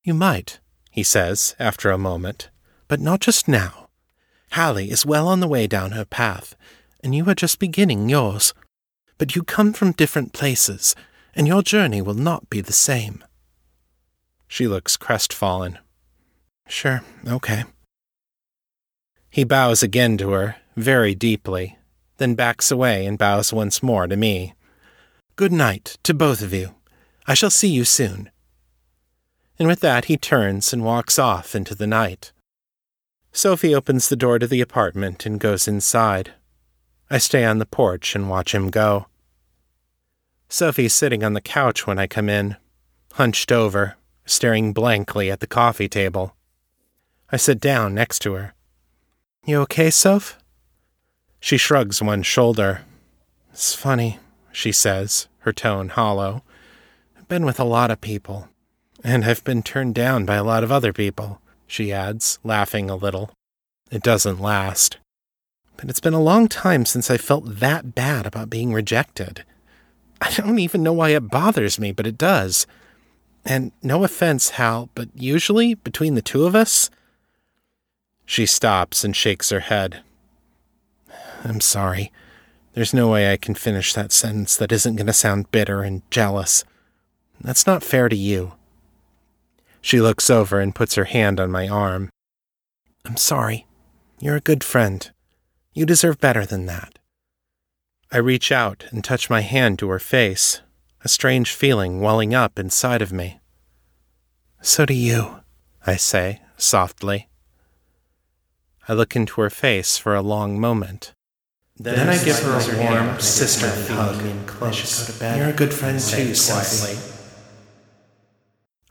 You 0.04 0.14
might, 0.14 0.60
he 0.92 1.04
says 1.04 1.56
after 1.60 1.92
a 1.92 1.98
moment, 1.98 2.50
but 2.88 3.00
not 3.00 3.22
just 3.22 3.48
now. 3.48 3.88
Hallie 4.52 4.92
is 4.92 5.06
well 5.06 5.28
on 5.28 5.40
the 5.40 5.48
way 5.48 5.68
down 5.68 5.92
her 5.92 6.06
path, 6.06 6.56
and 7.02 7.16
you 7.16 7.30
are 7.30 7.36
just 7.36 7.60
beginning 7.60 8.10
yours. 8.10 8.54
But 9.18 9.36
you 9.36 9.44
come 9.44 9.74
from 9.74 9.92
different 9.92 10.34
places, 10.34 10.96
and 11.36 11.48
your 11.48 11.62
journey 11.62 12.02
will 12.02 12.16
not 12.16 12.50
be 12.50 12.62
the 12.62 12.74
same. 12.74 13.24
She 14.48 14.68
looks 14.68 14.98
crestfallen. 14.98 15.78
Sure, 16.68 17.04
okay. 17.28 17.64
He 19.30 19.44
bows 19.44 19.84
again 19.84 20.18
to 20.18 20.32
her, 20.32 20.56
very 20.76 21.14
deeply, 21.14 21.78
then 22.18 22.36
backs 22.36 22.72
away 22.72 23.06
and 23.06 23.18
bows 23.18 23.54
once 23.54 23.84
more 23.84 24.08
to 24.08 24.16
me. 24.16 24.54
Good 25.36 25.52
night 25.52 25.98
to 26.04 26.14
both 26.14 26.42
of 26.42 26.54
you. 26.54 26.76
I 27.28 27.34
shall 27.34 27.52
see 27.52 27.70
you 27.70 27.86
soon. 27.86 28.32
And 29.60 29.68
with 29.68 29.82
that, 29.82 30.06
he 30.06 30.18
turns 30.18 30.74
and 30.74 30.84
walks 30.84 31.20
off 31.20 31.54
into 31.54 31.76
the 31.76 31.88
night. 31.88 32.32
Sophie 33.32 33.76
opens 33.76 34.10
the 34.10 34.16
door 34.16 34.40
to 34.40 34.48
the 34.48 34.62
apartment 34.62 35.26
and 35.26 35.40
goes 35.40 35.68
inside. 35.68 36.34
I 37.10 37.20
stay 37.20 37.46
on 37.46 37.60
the 37.60 37.66
porch 37.66 38.16
and 38.16 38.30
watch 38.30 38.56
him 38.56 38.70
go. 38.70 39.08
Sophie's 40.48 40.94
sitting 40.94 41.24
on 41.24 41.34
the 41.34 41.42
couch 41.42 41.86
when 41.86 42.00
I 42.00 42.08
come 42.08 42.30
in, 42.30 42.58
hunched 43.14 43.52
over, 43.52 43.96
staring 44.26 44.74
blankly 44.74 45.30
at 45.30 45.40
the 45.40 45.48
coffee 45.48 45.88
table. 45.88 46.36
I 47.32 47.38
sit 47.38 47.60
down 47.60 47.94
next 47.94 48.20
to 48.20 48.34
her. 48.34 48.56
You 49.50 49.62
okay, 49.62 49.90
Soph? 49.90 50.38
She 51.40 51.58
shrugs 51.58 52.04
one 52.04 52.22
shoulder. 52.22 52.82
It's 53.52 53.74
funny, 53.74 54.20
she 54.52 54.72
says, 54.72 55.28
her 55.40 55.52
tone 55.52 55.90
hollow. 55.90 56.44
I've 57.18 57.28
been 57.28 57.48
with 57.48 57.60
a 57.60 57.64
lot 57.64 57.90
of 57.90 58.00
people, 58.00 58.48
and 59.04 59.26
I've 59.26 59.44
been 59.44 59.64
turned 59.64 59.96
down 59.96 60.24
by 60.24 60.36
a 60.36 60.44
lot 60.44 60.64
of 60.64 60.72
other 60.72 60.94
people, 60.94 61.42
she 61.66 61.92
adds, 61.92 62.38
laughing 62.44 62.92
a 62.92 62.96
little. 62.96 63.32
It 63.90 64.04
doesn't 64.04 64.40
last. 64.40 64.98
But 65.78 65.90
it's 65.90 66.00
been 66.00 66.14
a 66.14 66.22
long 66.22 66.48
time 66.48 66.86
since 66.86 67.10
I 67.10 67.18
felt 67.18 67.56
that 67.56 67.96
bad 67.96 68.28
about 68.28 68.52
being 68.52 68.72
rejected. 68.72 69.46
I 70.22 70.32
don't 70.34 70.60
even 70.60 70.84
know 70.84 70.94
why 70.94 71.10
it 71.10 71.32
bothers 71.32 71.80
me, 71.80 71.92
but 71.92 72.06
it 72.06 72.20
does. 72.20 72.68
And 73.44 73.72
no 73.82 74.04
offense, 74.04 74.52
Hal, 74.52 74.92
but 74.94 75.10
usually, 75.16 75.74
between 75.74 76.14
the 76.14 76.22
two 76.22 76.46
of 76.46 76.54
us. 76.54 76.92
She 78.30 78.46
stops 78.46 79.04
and 79.04 79.16
shakes 79.16 79.50
her 79.50 79.60
head. 79.60 80.04
I'm 81.44 81.60
sorry. 81.60 82.12
There's 82.76 82.94
no 82.94 83.10
way 83.10 83.34
I 83.34 83.38
can 83.38 83.56
finish 83.56 83.92
that 83.96 84.12
sentence 84.12 84.56
that 84.58 84.72
isn't 84.72 84.98
going 84.98 85.08
to 85.08 85.14
sound 85.14 85.50
bitter 85.50 85.82
and 85.82 86.04
jealous. 86.12 86.64
That's 87.42 87.66
not 87.66 87.82
fair 87.82 88.08
to 88.08 88.16
you. 88.16 88.54
She 89.82 90.00
looks 90.00 90.30
over 90.30 90.60
and 90.60 90.76
puts 90.76 90.94
her 90.94 91.06
hand 91.06 91.40
on 91.40 91.50
my 91.50 91.68
arm. 91.68 92.12
I'm 93.04 93.18
sorry. 93.18 93.66
You're 94.20 94.36
a 94.36 94.42
good 94.42 94.64
friend. 94.64 95.10
You 95.74 95.88
deserve 95.88 96.20
better 96.20 96.46
than 96.46 96.68
that. 96.68 97.00
I 98.12 98.20
reach 98.20 98.52
out 98.52 98.86
and 98.92 99.04
touch 99.04 99.32
my 99.32 99.42
hand 99.42 99.80
to 99.80 99.90
her 99.90 99.98
face, 99.98 100.62
a 101.04 101.10
strange 101.10 101.52
feeling 101.52 102.00
welling 102.00 102.36
up 102.36 102.60
inside 102.60 103.02
of 103.02 103.12
me. 103.12 103.40
So 104.62 104.86
do 104.86 104.94
you, 104.94 105.40
I 105.88 105.96
say 105.96 106.44
softly. 106.58 107.29
I 108.90 108.94
look 108.94 109.16
into 109.16 109.40
her 109.42 109.52
face 109.52 110.00
for 110.00 110.16
a 110.16 110.22
long 110.24 110.60
moment. 110.60 111.14
Then, 111.78 111.96
then 111.96 112.10
I 112.10 112.24
give 112.24 112.40
her 112.40 112.60
a 112.60 112.84
warm, 112.84 113.20
sisterly 113.20 113.86
hug 113.86 114.20
and 114.26 114.48
close. 114.48 115.06
Go 115.08 115.14
to 115.14 115.20
bed. 115.20 115.38
You're 115.38 115.50
a 115.50 115.54
good 115.54 115.72
friend 115.72 116.00
too, 116.00 116.34
Sophie. 116.34 116.98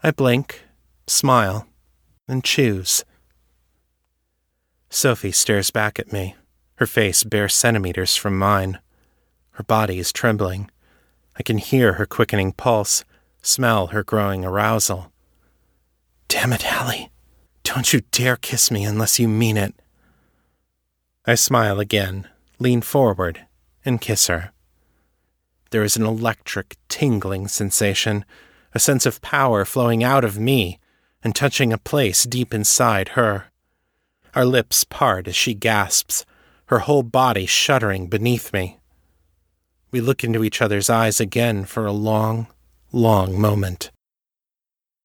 I 0.00 0.12
blink, 0.12 0.62
smile, 1.08 1.66
and 2.28 2.44
choose. 2.44 3.04
Sophie 4.88 5.32
stares 5.32 5.72
back 5.72 5.98
at 5.98 6.12
me, 6.12 6.36
her 6.76 6.86
face 6.86 7.24
bare 7.24 7.48
centimeters 7.48 8.14
from 8.14 8.38
mine. 8.38 8.78
Her 9.50 9.64
body 9.64 9.98
is 9.98 10.12
trembling. 10.12 10.70
I 11.36 11.42
can 11.42 11.58
hear 11.58 11.94
her 11.94 12.06
quickening 12.06 12.52
pulse, 12.52 13.04
smell 13.42 13.88
her 13.88 14.04
growing 14.04 14.44
arousal. 14.44 15.10
Damn 16.28 16.52
it, 16.52 16.62
Hallie. 16.62 17.10
Don't 17.64 17.92
you 17.92 18.02
dare 18.12 18.36
kiss 18.36 18.70
me 18.70 18.84
unless 18.84 19.18
you 19.18 19.26
mean 19.26 19.56
it. 19.56 19.74
I 21.28 21.34
smile 21.34 21.78
again, 21.78 22.26
lean 22.58 22.80
forward, 22.80 23.44
and 23.84 24.00
kiss 24.00 24.28
her. 24.28 24.52
There 25.68 25.82
is 25.82 25.94
an 25.94 26.06
electric, 26.06 26.78
tingling 26.88 27.48
sensation, 27.48 28.24
a 28.74 28.78
sense 28.78 29.04
of 29.04 29.20
power 29.20 29.66
flowing 29.66 30.02
out 30.02 30.24
of 30.24 30.38
me 30.38 30.80
and 31.22 31.34
touching 31.34 31.70
a 31.70 31.76
place 31.76 32.24
deep 32.24 32.54
inside 32.54 33.10
her. 33.10 33.52
Our 34.34 34.46
lips 34.46 34.84
part 34.84 35.28
as 35.28 35.36
she 35.36 35.52
gasps, 35.52 36.24
her 36.68 36.78
whole 36.78 37.02
body 37.02 37.44
shuddering 37.44 38.06
beneath 38.06 38.54
me. 38.54 38.78
We 39.90 40.00
look 40.00 40.24
into 40.24 40.42
each 40.42 40.62
other's 40.62 40.88
eyes 40.88 41.20
again 41.20 41.66
for 41.66 41.84
a 41.84 41.92
long, 41.92 42.46
long 42.90 43.38
moment. 43.38 43.90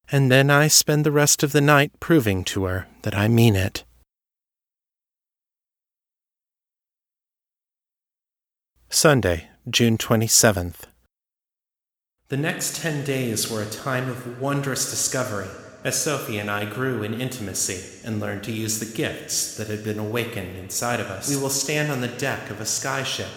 And 0.09 0.31
then 0.31 0.49
I 0.49 0.69
spend 0.69 1.05
the 1.05 1.11
rest 1.11 1.43
of 1.43 1.51
the 1.51 1.59
night 1.59 1.99
proving 1.99 2.45
to 2.45 2.63
her 2.63 2.87
that 3.01 3.13
I 3.13 3.27
mean 3.27 3.57
it. 3.57 3.83
Sunday, 8.93 9.49
June 9.67 9.97
27th. 9.97 10.81
The 12.29 12.37
next 12.37 12.75
ten 12.75 13.03
days 13.03 13.49
were 13.49 13.63
a 13.63 13.65
time 13.65 14.07
of 14.07 14.39
wondrous 14.39 14.87
discovery 14.91 15.47
as 15.83 15.99
Sophie 15.99 16.37
and 16.37 16.49
I 16.49 16.65
grew 16.65 17.01
in 17.01 17.19
intimacy 17.19 18.05
and 18.05 18.19
learned 18.19 18.43
to 18.43 18.51
use 18.51 18.79
the 18.79 18.95
gifts 18.95 19.57
that 19.57 19.67
had 19.67 19.83
been 19.83 19.97
awakened 19.97 20.55
inside 20.57 20.99
of 20.99 21.07
us. 21.07 21.27
We 21.27 21.41
will 21.41 21.49
stand 21.49 21.91
on 21.91 22.01
the 22.01 22.07
deck 22.07 22.51
of 22.51 22.61
a 22.61 22.65
skyship, 22.65 23.29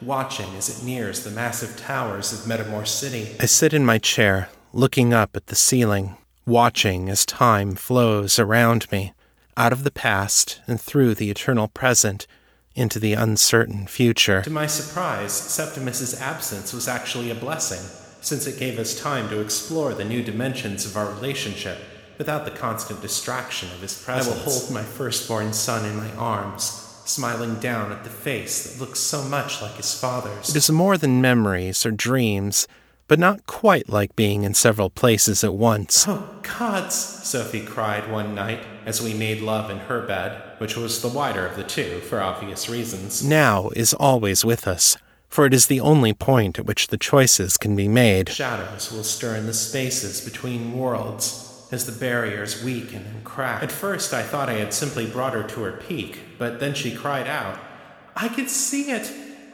watching 0.00 0.48
as 0.56 0.70
it 0.70 0.84
nears 0.84 1.24
the 1.24 1.30
massive 1.30 1.76
towers 1.76 2.32
of 2.32 2.48
Metamor 2.48 2.86
City. 2.86 3.36
I 3.38 3.44
sit 3.44 3.74
in 3.74 3.84
my 3.84 3.98
chair, 3.98 4.48
looking 4.72 5.12
up 5.12 5.36
at 5.36 5.48
the 5.48 5.54
ceiling, 5.54 6.16
watching 6.46 7.10
as 7.10 7.26
time 7.26 7.74
flows 7.74 8.38
around 8.38 8.90
me, 8.90 9.12
out 9.58 9.74
of 9.74 9.84
the 9.84 9.90
past 9.90 10.62
and 10.66 10.80
through 10.80 11.14
the 11.14 11.30
eternal 11.30 11.68
present 11.68 12.26
into 12.74 12.98
the 12.98 13.14
uncertain 13.14 13.86
future. 13.86 14.42
To 14.42 14.50
my 14.50 14.66
surprise, 14.66 15.32
Septimus's 15.32 16.20
absence 16.20 16.72
was 16.72 16.88
actually 16.88 17.30
a 17.30 17.34
blessing, 17.34 17.80
since 18.20 18.46
it 18.46 18.58
gave 18.58 18.78
us 18.78 18.98
time 18.98 19.28
to 19.28 19.40
explore 19.40 19.94
the 19.94 20.04
new 20.04 20.22
dimensions 20.22 20.86
of 20.86 20.96
our 20.96 21.12
relationship 21.12 21.78
without 22.18 22.44
the 22.44 22.50
constant 22.50 23.00
distraction 23.02 23.68
of 23.72 23.80
his 23.80 24.00
presence. 24.02 24.34
I 24.34 24.38
will 24.38 24.44
hold 24.44 24.70
my 24.70 24.82
firstborn 24.82 25.52
son 25.52 25.84
in 25.84 25.96
my 25.96 26.10
arms, 26.12 26.64
smiling 27.04 27.56
down 27.56 27.90
at 27.90 28.04
the 28.04 28.10
face 28.10 28.64
that 28.64 28.80
looks 28.80 29.00
so 29.00 29.22
much 29.24 29.60
like 29.60 29.74
his 29.74 29.98
father's. 29.98 30.50
It 30.50 30.56
is 30.56 30.70
more 30.70 30.96
than 30.96 31.20
memories 31.20 31.84
or 31.84 31.90
dreams, 31.90 32.68
but 33.08 33.18
not 33.18 33.46
quite 33.46 33.88
like 33.88 34.16
being 34.16 34.42
in 34.42 34.54
several 34.54 34.90
places 34.90 35.44
at 35.44 35.54
once. 35.54 36.06
Oh, 36.08 36.28
gods, 36.42 36.94
Sophie 36.94 37.64
cried 37.64 38.10
one 38.10 38.34
night 38.34 38.60
as 38.86 39.02
we 39.02 39.14
made 39.14 39.40
love 39.40 39.70
in 39.70 39.78
her 39.78 40.00
bed, 40.06 40.42
which 40.58 40.76
was 40.76 41.02
the 41.02 41.08
wider 41.08 41.46
of 41.46 41.56
the 41.56 41.64
two 41.64 42.00
for 42.00 42.20
obvious 42.20 42.68
reasons. 42.68 43.24
Now 43.24 43.70
is 43.70 43.94
always 43.94 44.44
with 44.44 44.66
us, 44.66 44.96
for 45.28 45.46
it 45.46 45.54
is 45.54 45.66
the 45.66 45.80
only 45.80 46.12
point 46.12 46.58
at 46.58 46.66
which 46.66 46.88
the 46.88 46.98
choices 46.98 47.56
can 47.56 47.76
be 47.76 47.88
made. 47.88 48.28
Shadows 48.28 48.92
will 48.92 49.04
stir 49.04 49.36
in 49.36 49.46
the 49.46 49.54
spaces 49.54 50.20
between 50.20 50.78
worlds 50.78 51.66
as 51.72 51.86
the 51.86 51.92
barriers 51.92 52.62
weaken 52.62 53.04
and 53.06 53.24
crack. 53.24 53.62
At 53.62 53.72
first, 53.72 54.12
I 54.12 54.22
thought 54.22 54.50
I 54.50 54.54
had 54.54 54.74
simply 54.74 55.06
brought 55.06 55.32
her 55.32 55.42
to 55.42 55.62
her 55.62 55.72
peak, 55.72 56.20
but 56.38 56.60
then 56.60 56.74
she 56.74 56.94
cried 56.94 57.26
out, 57.26 57.58
I 58.14 58.28
could 58.28 58.50
see 58.50 58.90
it! 58.90 59.10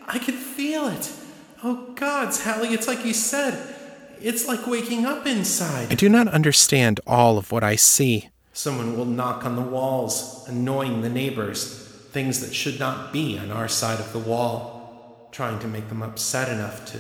I 0.07 0.19
could 0.19 0.35
feel 0.35 0.89
it! 0.89 1.13
Oh, 1.63 1.93
gods, 1.95 2.45
Hallie, 2.45 2.69
it's 2.75 2.87
like 2.87 3.05
you 3.05 3.13
said. 3.13 3.75
It's 4.21 4.47
like 4.47 4.67
waking 4.67 5.07
up 5.07 5.27
inside. 5.27 5.91
I 5.91 5.95
do 5.95 6.09
not 6.09 6.29
understand 6.29 7.01
all 7.07 7.39
of 7.39 7.53
what 7.53 7.65
I 7.65 7.77
see. 7.77 8.31
Someone 8.53 8.97
will 8.97 9.05
knock 9.05 9.45
on 9.45 9.57
the 9.57 9.63
walls, 9.63 10.45
annoying 10.49 11.01
the 11.03 11.09
neighbors, 11.09 11.75
things 12.11 12.41
that 12.41 12.55
should 12.55 12.81
not 12.81 13.13
be 13.13 13.39
on 13.39 13.51
our 13.51 13.69
side 13.69 14.01
of 14.01 14.13
the 14.13 14.19
wall, 14.19 15.29
trying 15.33 15.59
to 15.61 15.69
make 15.69 15.89
them 15.89 16.03
upset 16.03 16.49
enough 16.49 16.85
to. 16.87 16.99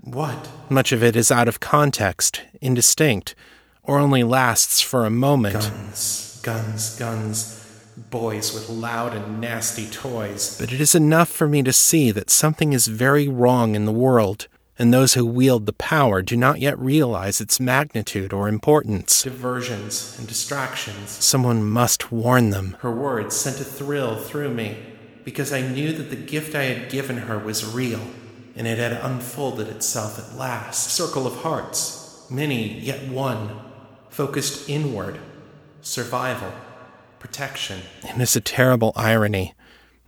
What? 0.00 0.48
Much 0.68 0.92
of 0.92 1.02
it 1.02 1.14
is 1.16 1.30
out 1.30 1.48
of 1.48 1.60
context, 1.60 2.42
indistinct, 2.60 3.34
or 3.82 3.98
only 3.98 4.22
lasts 4.22 4.80
for 4.80 5.04
a 5.04 5.10
moment. 5.10 5.54
Guns, 5.54 6.40
guns, 6.42 6.98
guns. 6.98 7.67
Boys 8.10 8.54
with 8.54 8.68
loud 8.68 9.14
and 9.14 9.40
nasty 9.40 9.86
toys. 9.86 10.56
But 10.58 10.72
it 10.72 10.80
is 10.80 10.94
enough 10.94 11.28
for 11.28 11.48
me 11.48 11.62
to 11.62 11.72
see 11.72 12.10
that 12.12 12.30
something 12.30 12.72
is 12.72 12.86
very 12.86 13.28
wrong 13.28 13.74
in 13.74 13.84
the 13.84 13.92
world, 13.92 14.48
and 14.78 14.92
those 14.92 15.14
who 15.14 15.26
wield 15.26 15.66
the 15.66 15.72
power 15.72 16.22
do 16.22 16.36
not 16.36 16.60
yet 16.60 16.78
realize 16.78 17.40
its 17.40 17.58
magnitude 17.58 18.32
or 18.32 18.48
importance. 18.48 19.22
Diversions 19.22 20.16
and 20.18 20.28
distractions. 20.28 21.10
Someone 21.10 21.64
must 21.64 22.12
warn 22.12 22.50
them. 22.50 22.76
Her 22.80 22.94
words 22.94 23.36
sent 23.36 23.60
a 23.60 23.64
thrill 23.64 24.16
through 24.16 24.54
me 24.54 24.78
because 25.24 25.52
I 25.52 25.60
knew 25.60 25.92
that 25.92 26.10
the 26.10 26.16
gift 26.16 26.54
I 26.54 26.64
had 26.64 26.90
given 26.90 27.18
her 27.18 27.38
was 27.38 27.66
real 27.66 28.00
and 28.58 28.66
it 28.66 28.78
had 28.78 28.92
unfolded 28.92 29.68
itself 29.68 30.18
at 30.18 30.36
last. 30.36 30.90
Circle 30.90 31.26
of 31.26 31.36
hearts, 31.36 32.26
many 32.28 32.80
yet 32.80 33.08
one, 33.08 33.60
focused 34.08 34.68
inward, 34.68 35.18
survival, 35.80 36.52
protection. 37.18 37.80
And 38.06 38.22
it's 38.22 38.36
a 38.36 38.40
terrible 38.40 38.92
irony. 38.96 39.54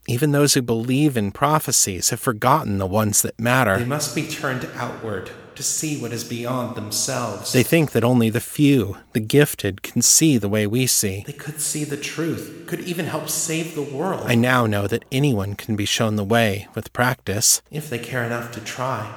Even 0.07 0.33
those 0.33 0.55
who 0.55 0.63
believe 0.63 1.17
in 1.17 1.31
prophecies 1.31 2.11
have 2.11 2.21
forgotten 2.21 2.79
the 2.79 2.87
ones 2.87 3.23
that 3.23 3.39
matter. 3.39 3.79
They 3.79 3.85
must 3.85 4.15
be 4.15 4.27
turned 4.27 4.69
outward 4.75 5.31
to 5.61 5.63
see 5.63 6.01
what 6.01 6.13
is 6.13 6.25
beyond 6.25 6.75
themselves. 6.75 7.53
They 7.53 7.63
think 7.63 7.93
that 7.93 8.03
only 8.03 8.31
the 8.31 8.41
few, 8.41 8.97
the 9.13 9.21
gifted, 9.21 9.83
can 9.83 10.01
see 10.01 10.39
the 10.39 10.49
way 10.49 10.67
we 10.67 10.87
see. 10.87 11.23
They 11.27 11.35
could 11.35 11.61
see 11.61 11.85
the 11.85 11.99
truth, 11.99 12.65
could 12.67 12.81
even 12.81 13.07
help 13.07 13.29
save 13.29 13.75
the 13.75 13.83
world. 13.83 14.25
I 14.27 14.37
now 14.37 14.65
know 14.65 14.87
that 14.87 15.05
anyone 15.13 15.55
can 15.55 15.77
be 15.77 15.85
shown 15.85 16.17
the 16.17 16.25
way 16.25 16.67
with 16.75 16.95
practice. 16.95 17.61
If 17.71 17.91
they 17.91 17.99
care 17.99 18.25
enough 18.25 18.53
to 18.53 18.61
try. 18.61 19.15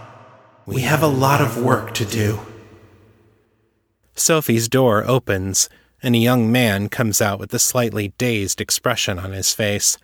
We, 0.65 0.75
we 0.75 0.81
have, 0.81 0.99
have, 0.99 1.09
a 1.09 1.15
lot 1.15 1.39
of 1.39 1.63
work 1.63 1.93
to 1.95 2.05
do. 2.05 2.39
Sophie's 4.15 4.67
door 4.67 5.03
opens, 5.07 5.69
and 6.03 6.15
a 6.15 6.19
young 6.19 6.51
man 6.51 6.89
comes 6.89 7.21
out 7.21 7.39
with 7.39 7.53
a 7.53 7.59
slightly 7.59 8.09
dazed 8.17 8.59
expression 8.59 9.17
on 9.17 9.31
his 9.31 9.53
face. 9.53 9.97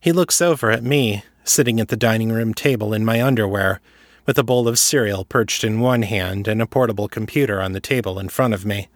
He 0.00 0.10
looks 0.10 0.42
over 0.42 0.70
at 0.72 0.82
me, 0.82 1.22
sitting 1.44 1.78
at 1.78 1.88
the 1.88 1.96
dining 1.96 2.32
room 2.32 2.52
table 2.52 2.92
in 2.92 3.04
my 3.04 3.22
underwear, 3.22 3.80
with 4.26 4.36
a 4.36 4.42
bowl 4.42 4.66
of 4.66 4.78
cereal 4.78 5.24
perched 5.24 5.62
in 5.64 5.80
one 5.80 6.02
hand 6.02 6.48
and 6.48 6.60
a 6.60 6.66
portable 6.66 7.08
computer 7.08 7.62
on 7.62 7.72
the 7.72 7.80
table 7.80 8.18
in 8.18 8.28
front 8.28 8.52
of 8.52 8.66
me. 8.66 8.88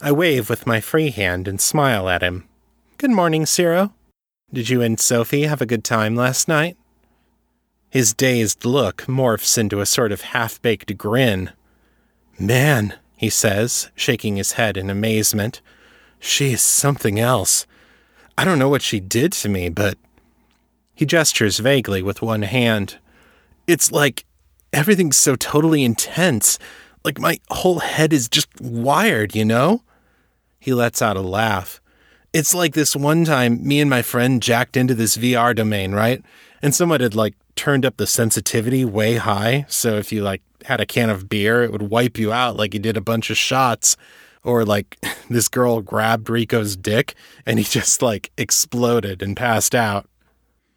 I 0.00 0.12
wave 0.12 0.50
with 0.50 0.66
my 0.66 0.80
free 0.80 1.10
hand 1.10 1.46
and 1.46 1.60
smile 1.60 2.08
at 2.08 2.22
him. 2.22 2.48
Good 2.96 3.10
morning, 3.10 3.46
Ciro. 3.46 3.92
Did 4.52 4.68
you 4.68 4.82
and 4.82 4.98
Sophie 4.98 5.44
have 5.44 5.60
a 5.60 5.66
good 5.66 5.84
time 5.84 6.16
last 6.16 6.48
night? 6.48 6.76
His 7.90 8.12
dazed 8.12 8.64
look 8.64 9.02
morphs 9.02 9.56
into 9.56 9.80
a 9.80 9.86
sort 9.86 10.10
of 10.10 10.20
half 10.20 10.60
baked 10.60 10.96
grin. 10.98 11.52
Man, 12.38 12.94
he 13.16 13.30
says, 13.30 13.90
shaking 13.94 14.36
his 14.36 14.52
head 14.52 14.76
in 14.76 14.90
amazement. 14.90 15.60
She 16.18 16.52
is 16.52 16.62
something 16.62 17.18
else. 17.18 17.66
I 18.36 18.44
don't 18.44 18.58
know 18.58 18.68
what 18.68 18.82
she 18.82 19.00
did 19.00 19.32
to 19.32 19.48
me, 19.48 19.68
but. 19.68 19.96
He 20.96 21.04
gestures 21.06 21.58
vaguely 21.58 22.02
with 22.02 22.22
one 22.22 22.42
hand. 22.42 22.98
It's 23.66 23.90
like 23.90 24.24
everything's 24.72 25.16
so 25.16 25.36
totally 25.36 25.84
intense. 25.84 26.58
Like 27.04 27.18
my 27.18 27.38
whole 27.50 27.80
head 27.80 28.12
is 28.12 28.28
just 28.28 28.48
wired, 28.60 29.34
you 29.34 29.44
know? 29.44 29.82
He 30.60 30.72
lets 30.72 31.02
out 31.02 31.16
a 31.16 31.20
laugh. 31.20 31.80
It's 32.32 32.54
like 32.54 32.74
this 32.74 32.96
one 32.96 33.24
time 33.24 33.66
me 33.66 33.80
and 33.80 33.90
my 33.90 34.02
friend 34.02 34.42
jacked 34.42 34.76
into 34.76 34.94
this 34.94 35.16
VR 35.16 35.54
domain, 35.54 35.92
right? 35.92 36.22
And 36.62 36.74
someone 36.74 37.00
had 37.00 37.14
like 37.14 37.34
turned 37.54 37.84
up 37.84 37.96
the 37.96 38.06
sensitivity 38.06 38.84
way 38.84 39.16
high. 39.16 39.66
So 39.68 39.96
if 39.96 40.12
you 40.12 40.22
like 40.22 40.42
had 40.64 40.80
a 40.80 40.86
can 40.86 41.10
of 41.10 41.28
beer, 41.28 41.62
it 41.62 41.72
would 41.72 41.82
wipe 41.82 42.18
you 42.18 42.32
out 42.32 42.56
like 42.56 42.72
he 42.72 42.78
did 42.78 42.96
a 42.96 43.02
bunch 43.02 43.30
of 43.30 43.36
shots. 43.36 43.96
Or 44.42 44.64
like 44.64 44.98
this 45.30 45.48
girl 45.48 45.80
grabbed 45.80 46.28
Rico's 46.28 46.76
dick 46.76 47.14
and 47.46 47.58
he 47.58 47.64
just 47.68 48.02
like 48.02 48.30
exploded 48.36 49.22
and 49.22 49.36
passed 49.36 49.74
out. 49.74 50.08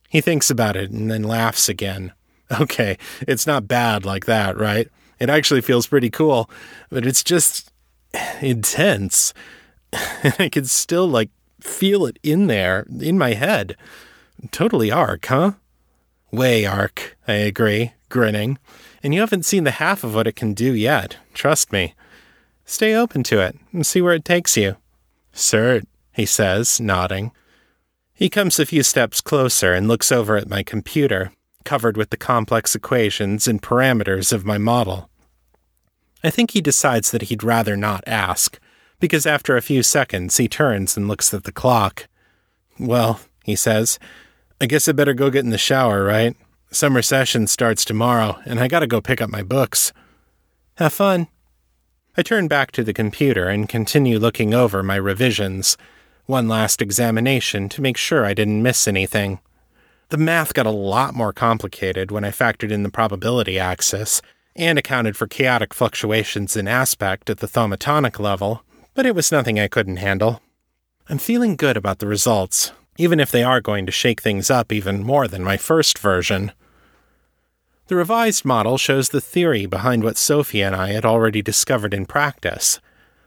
He 0.09 0.21
thinks 0.21 0.49
about 0.49 0.77
it 0.77 0.91
and 0.91 1.11
then 1.11 1.23
laughs 1.23 1.67
again. 1.69 2.13
Okay, 2.61 2.97
it's 3.27 3.45
not 3.45 3.67
bad 3.67 4.05
like 4.05 4.25
that, 4.25 4.57
right? 4.57 4.87
It 5.19 5.29
actually 5.29 5.59
feels 5.59 5.85
pretty 5.85 6.09
cool, 6.09 6.49
but 6.89 7.05
it's 7.05 7.21
just 7.21 7.73
intense. 8.41 9.33
And 10.23 10.33
I 10.39 10.47
can 10.47 10.63
still 10.63 11.07
like 11.09 11.29
feel 11.59 12.05
it 12.05 12.17
in 12.23 12.47
there, 12.47 12.87
in 13.01 13.17
my 13.17 13.33
head. 13.33 13.75
Totally 14.51 14.91
arc, 14.91 15.25
huh? 15.25 15.55
Way 16.31 16.65
arc, 16.65 17.17
I 17.27 17.33
agree, 17.33 17.91
grinning. 18.07 18.59
And 19.07 19.13
you 19.13 19.21
haven't 19.21 19.45
seen 19.45 19.63
the 19.63 19.71
half 19.71 20.03
of 20.03 20.13
what 20.13 20.27
it 20.27 20.35
can 20.35 20.53
do 20.53 20.73
yet, 20.73 21.15
trust 21.33 21.71
me. 21.71 21.93
Stay 22.65 22.93
open 22.93 23.23
to 23.23 23.39
it 23.39 23.57
and 23.71 23.85
see 23.85 24.01
where 24.01 24.15
it 24.15 24.25
takes 24.25 24.57
you. 24.57 24.75
Cert, 25.33 25.85
he 26.13 26.25
says, 26.25 26.81
nodding. 26.81 27.31
He 28.13 28.27
comes 28.27 28.59
a 28.59 28.65
few 28.65 28.83
steps 28.83 29.21
closer 29.21 29.71
and 29.71 29.87
looks 29.87 30.11
over 30.11 30.35
at 30.35 30.49
my 30.49 30.61
computer 30.61 31.31
covered 31.63 31.95
with 31.95 32.09
the 32.09 32.17
complex 32.17 32.75
equations 32.75 33.47
and 33.47 33.61
parameters 33.61 34.33
of 34.33 34.43
my 34.43 34.57
model. 34.57 35.09
I 36.21 36.29
think 36.29 36.51
he 36.51 36.59
decides 36.59 37.11
that 37.11 37.21
he'd 37.21 37.43
rather 37.43 37.77
not 37.77 38.03
ask, 38.05 38.59
because 38.99 39.25
after 39.25 39.55
a 39.55 39.61
few 39.61 39.83
seconds 39.83 40.35
he 40.35 40.49
turns 40.49 40.97
and 40.97 41.07
looks 41.07 41.33
at 41.33 41.45
the 41.45 41.53
clock. 41.53 42.09
Well, 42.77 43.21
he 43.45 43.55
says, 43.55 43.99
I 44.59 44.65
guess 44.65 44.89
I 44.89 44.91
better 44.91 45.13
go 45.13 45.29
get 45.29 45.45
in 45.45 45.51
the 45.51 45.57
shower, 45.57 46.03
right? 46.03 46.35
Summer 46.71 47.01
session 47.01 47.47
starts 47.47 47.85
tomorrow, 47.85 48.39
and 48.45 48.59
I 48.59 48.67
gotta 48.67 48.87
go 48.87 48.99
pick 48.99 49.21
up 49.21 49.29
my 49.29 49.41
books. 49.41 49.93
Have 50.75 50.93
fun. 50.93 51.27
I 52.17 52.21
turn 52.23 52.47
back 52.49 52.71
to 52.71 52.83
the 52.83 52.93
computer 52.93 53.47
and 53.47 53.69
continue 53.69 54.19
looking 54.19 54.53
over 54.53 54.83
my 54.83 54.97
revisions. 54.97 55.77
One 56.25 56.49
last 56.49 56.81
examination 56.81 57.69
to 57.69 57.81
make 57.81 57.95
sure 57.95 58.25
I 58.25 58.33
didn't 58.33 58.61
miss 58.61 58.87
anything. 58.87 59.39
The 60.09 60.17
math 60.17 60.53
got 60.53 60.65
a 60.65 60.71
lot 60.71 61.15
more 61.15 61.31
complicated 61.31 62.11
when 62.11 62.25
I 62.25 62.31
factored 62.31 62.71
in 62.71 62.83
the 62.83 62.89
probability 62.89 63.57
axis 63.57 64.21
and 64.55 64.77
accounted 64.77 65.15
for 65.15 65.27
chaotic 65.27 65.73
fluctuations 65.73 66.57
in 66.57 66.67
aspect 66.67 67.29
at 67.29 67.37
the 67.37 67.47
thaumatonic 67.47 68.19
level, 68.19 68.63
but 68.93 69.05
it 69.05 69.15
was 69.15 69.31
nothing 69.31 69.57
I 69.57 69.67
couldn't 69.69 69.97
handle. 69.97 70.41
I'm 71.07 71.17
feeling 71.17 71.55
good 71.55 71.77
about 71.77 71.99
the 71.99 72.07
results, 72.07 72.73
even 72.97 73.19
if 73.19 73.31
they 73.31 73.43
are 73.43 73.61
going 73.61 73.85
to 73.85 73.91
shake 73.91 74.21
things 74.21 74.49
up 74.49 74.71
even 74.71 75.03
more 75.03 75.27
than 75.27 75.43
my 75.43 75.57
first 75.57 75.97
version. 75.99 76.51
The 77.87 77.95
revised 77.95 78.43
model 78.43 78.77
shows 78.77 79.09
the 79.09 79.21
theory 79.21 79.65
behind 79.65 80.03
what 80.03 80.17
Sophie 80.17 80.61
and 80.61 80.75
I 80.75 80.91
had 80.91 81.05
already 81.05 81.41
discovered 81.41 81.93
in 81.93 82.05
practice. 82.05 82.79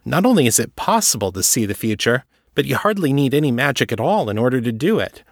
Not 0.05 0.27
only 0.27 0.47
is 0.47 0.59
it 0.59 0.77
possible 0.77 1.33
to 1.33 1.43
see 1.43 1.65
the 1.65 1.75
future, 1.75 2.25
but 2.55 2.67
you 2.67 2.77
hardly 2.77 3.13
need 3.13 3.33
any 3.33 3.51
magic 3.51 3.91
at 3.93 4.01
all 4.01 4.29
in 4.29 4.37
order 4.37 4.61
to 4.61 4.73
do 4.73 4.99
it. 4.99 5.23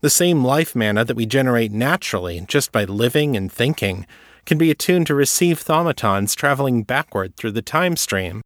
The 0.00 0.10
same 0.10 0.44
life 0.44 0.76
mana 0.76 1.04
that 1.04 1.16
we 1.16 1.24
generate 1.24 1.72
naturally 1.72 2.44
just 2.46 2.70
by 2.70 2.84
living 2.84 3.36
and 3.36 3.50
thinking 3.50 4.06
can 4.44 4.58
be 4.58 4.70
attuned 4.70 5.06
to 5.06 5.14
receive 5.14 5.58
thaumatons 5.58 6.36
traveling 6.36 6.82
backward 6.82 7.34
through 7.36 7.52
the 7.52 7.62
time 7.62 7.96
stream. 7.96 8.42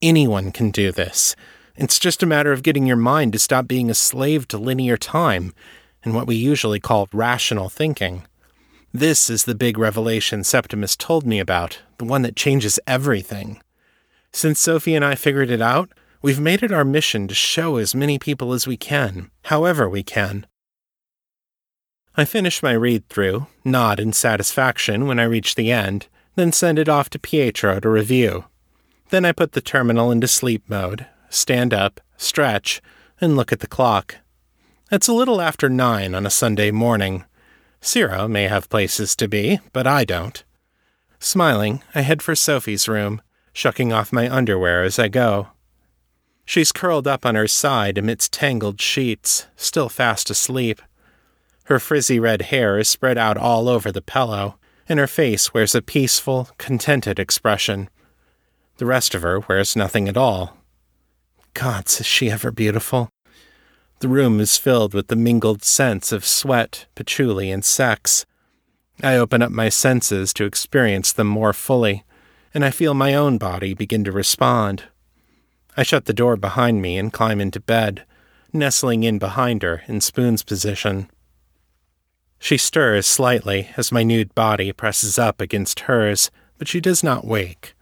Anyone 0.00 0.50
can 0.50 0.70
do 0.70 0.92
this. 0.92 1.36
It's 1.78 1.98
just 1.98 2.22
a 2.22 2.26
matter 2.26 2.52
of 2.52 2.62
getting 2.62 2.86
your 2.86 2.96
mind 2.96 3.32
to 3.32 3.38
stop 3.38 3.66
being 3.66 3.88
a 3.88 3.94
slave 3.94 4.46
to 4.48 4.58
linear 4.58 4.96
time 4.96 5.54
and 6.02 6.12
what 6.14 6.26
we 6.26 6.34
usually 6.34 6.80
call 6.80 7.08
rational 7.12 7.70
thinking. 7.70 8.26
This 8.92 9.30
is 9.30 9.44
the 9.44 9.54
big 9.54 9.78
revelation 9.78 10.44
Septimus 10.44 10.96
told 10.96 11.24
me 11.24 11.38
about, 11.38 11.78
the 11.98 12.04
one 12.04 12.22
that 12.22 12.36
changes 12.36 12.80
everything. 12.86 13.62
Since 14.32 14.60
Sophie 14.60 14.94
and 14.94 15.04
I 15.04 15.14
figured 15.14 15.50
it 15.50 15.62
out, 15.62 15.90
we've 16.20 16.40
made 16.40 16.62
it 16.62 16.72
our 16.72 16.84
mission 16.84 17.28
to 17.28 17.34
show 17.34 17.76
as 17.76 17.94
many 17.94 18.18
people 18.18 18.52
as 18.52 18.66
we 18.66 18.76
can, 18.76 19.30
however 19.44 19.88
we 19.88 20.02
can, 20.02 20.46
I 22.18 22.24
finish 22.24 22.64
my 22.64 22.72
read 22.72 23.08
through, 23.08 23.46
nod 23.64 24.00
in 24.00 24.12
satisfaction 24.12 25.06
when 25.06 25.20
I 25.20 25.22
reach 25.22 25.54
the 25.54 25.70
end, 25.70 26.08
then 26.34 26.50
send 26.50 26.76
it 26.76 26.88
off 26.88 27.08
to 27.10 27.18
Pietro 27.20 27.78
to 27.78 27.88
review. 27.88 28.46
Then 29.10 29.24
I 29.24 29.30
put 29.30 29.52
the 29.52 29.60
terminal 29.60 30.10
into 30.10 30.26
sleep 30.26 30.64
mode, 30.66 31.06
stand 31.28 31.72
up, 31.74 32.00
stretch, 32.16 32.80
and 33.20 33.36
look 33.36 33.52
at 33.52 33.60
the 33.60 33.66
clock. 33.66 34.16
It's 34.90 35.08
a 35.08 35.12
little 35.12 35.40
after 35.40 35.68
nine 35.68 36.14
on 36.14 36.24
a 36.24 36.30
Sunday 36.30 36.70
morning. 36.70 37.24
Ciro 37.80 38.26
may 38.26 38.44
have 38.44 38.68
places 38.68 39.14
to 39.16 39.28
be, 39.28 39.60
but 39.72 39.86
I 39.86 40.04
don't. 40.04 40.42
Smiling, 41.18 41.82
I 41.94 42.02
head 42.02 42.22
for 42.22 42.34
Sophie's 42.34 42.88
room, 42.88 43.22
shucking 43.52 43.92
off 43.92 44.12
my 44.12 44.32
underwear 44.32 44.84
as 44.84 44.98
I 44.98 45.08
go. 45.08 45.48
She's 46.44 46.72
curled 46.72 47.06
up 47.06 47.26
on 47.26 47.34
her 47.34 47.48
side 47.48 47.98
amidst 47.98 48.32
tangled 48.32 48.80
sheets, 48.80 49.46
still 49.56 49.88
fast 49.88 50.30
asleep. 50.30 50.80
Her 51.64 51.78
frizzy 51.78 52.18
red 52.18 52.42
hair 52.42 52.78
is 52.78 52.88
spread 52.88 53.18
out 53.18 53.36
all 53.36 53.68
over 53.68 53.92
the 53.92 54.00
pillow, 54.00 54.58
and 54.88 54.98
her 54.98 55.06
face 55.06 55.52
wears 55.52 55.74
a 55.74 55.82
peaceful, 55.82 56.48
contented 56.56 57.18
expression. 57.18 57.90
The 58.78 58.86
rest 58.86 59.14
of 59.14 59.22
her 59.22 59.40
wears 59.40 59.76
nothing 59.76 60.08
at 60.08 60.16
all. 60.16 60.56
Gods, 61.58 61.98
is 61.98 62.06
she 62.06 62.30
ever 62.30 62.52
beautiful? 62.52 63.10
The 63.98 64.06
room 64.06 64.38
is 64.38 64.56
filled 64.56 64.94
with 64.94 65.08
the 65.08 65.16
mingled 65.16 65.64
scents 65.64 66.12
of 66.12 66.24
sweat, 66.24 66.86
patchouli, 66.94 67.50
and 67.50 67.64
sex. 67.64 68.24
I 69.02 69.16
open 69.16 69.42
up 69.42 69.50
my 69.50 69.68
senses 69.68 70.32
to 70.34 70.44
experience 70.44 71.10
them 71.10 71.26
more 71.26 71.52
fully, 71.52 72.04
and 72.54 72.64
I 72.64 72.70
feel 72.70 72.94
my 72.94 73.12
own 73.12 73.38
body 73.38 73.74
begin 73.74 74.04
to 74.04 74.12
respond. 74.12 74.84
I 75.76 75.82
shut 75.82 76.04
the 76.04 76.12
door 76.12 76.36
behind 76.36 76.80
me 76.80 76.96
and 76.96 77.12
climb 77.12 77.40
into 77.40 77.58
bed, 77.58 78.04
nestling 78.52 79.02
in 79.02 79.18
behind 79.18 79.64
her 79.64 79.82
in 79.88 80.00
Spoon's 80.00 80.44
position. 80.44 81.10
She 82.38 82.56
stirs 82.56 83.04
slightly 83.04 83.70
as 83.76 83.90
my 83.90 84.04
nude 84.04 84.32
body 84.32 84.70
presses 84.70 85.18
up 85.18 85.40
against 85.40 85.80
hers, 85.80 86.30
but 86.56 86.68
she 86.68 86.80
does 86.80 87.02
not 87.02 87.26
wake. 87.26 87.74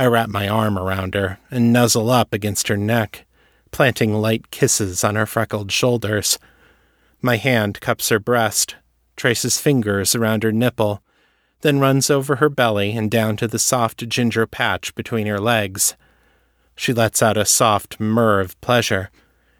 I 0.00 0.06
wrap 0.06 0.30
my 0.30 0.48
arm 0.48 0.78
around 0.78 1.12
her 1.12 1.38
and 1.50 1.74
nuzzle 1.74 2.08
up 2.08 2.32
against 2.32 2.68
her 2.68 2.76
neck, 2.78 3.26
planting 3.70 4.14
light 4.14 4.50
kisses 4.50 5.04
on 5.04 5.14
her 5.14 5.26
freckled 5.26 5.70
shoulders. 5.70 6.38
My 7.20 7.36
hand 7.36 7.82
cups 7.82 8.08
her 8.08 8.18
breast, 8.18 8.76
traces 9.14 9.60
fingers 9.60 10.14
around 10.14 10.42
her 10.42 10.52
nipple, 10.52 11.02
then 11.60 11.80
runs 11.80 12.08
over 12.08 12.36
her 12.36 12.48
belly 12.48 12.92
and 12.92 13.10
down 13.10 13.36
to 13.36 13.46
the 13.46 13.58
soft 13.58 14.08
ginger 14.08 14.46
patch 14.46 14.94
between 14.94 15.26
her 15.26 15.38
legs. 15.38 15.96
She 16.74 16.94
lets 16.94 17.22
out 17.22 17.36
a 17.36 17.44
soft 17.44 18.00
murr 18.00 18.40
of 18.40 18.58
pleasure, 18.62 19.10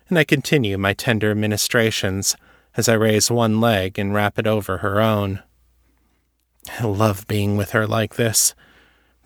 and 0.09 0.19
I 0.19 0.25
continue 0.25 0.79
my 0.79 0.95
tender 0.95 1.35
ministrations 1.35 2.35
as 2.79 2.89
I 2.89 2.95
raise 2.95 3.31
one 3.31 3.61
leg 3.61 3.99
and 3.99 4.15
wrap 4.15 4.39
it 4.39 4.47
over 4.47 4.79
her 4.79 5.03
own. 5.03 5.43
I 6.79 6.87
love 6.87 7.27
being 7.27 7.59
with 7.59 7.73
her 7.73 7.87
like 7.87 8.15
this, 8.15 8.55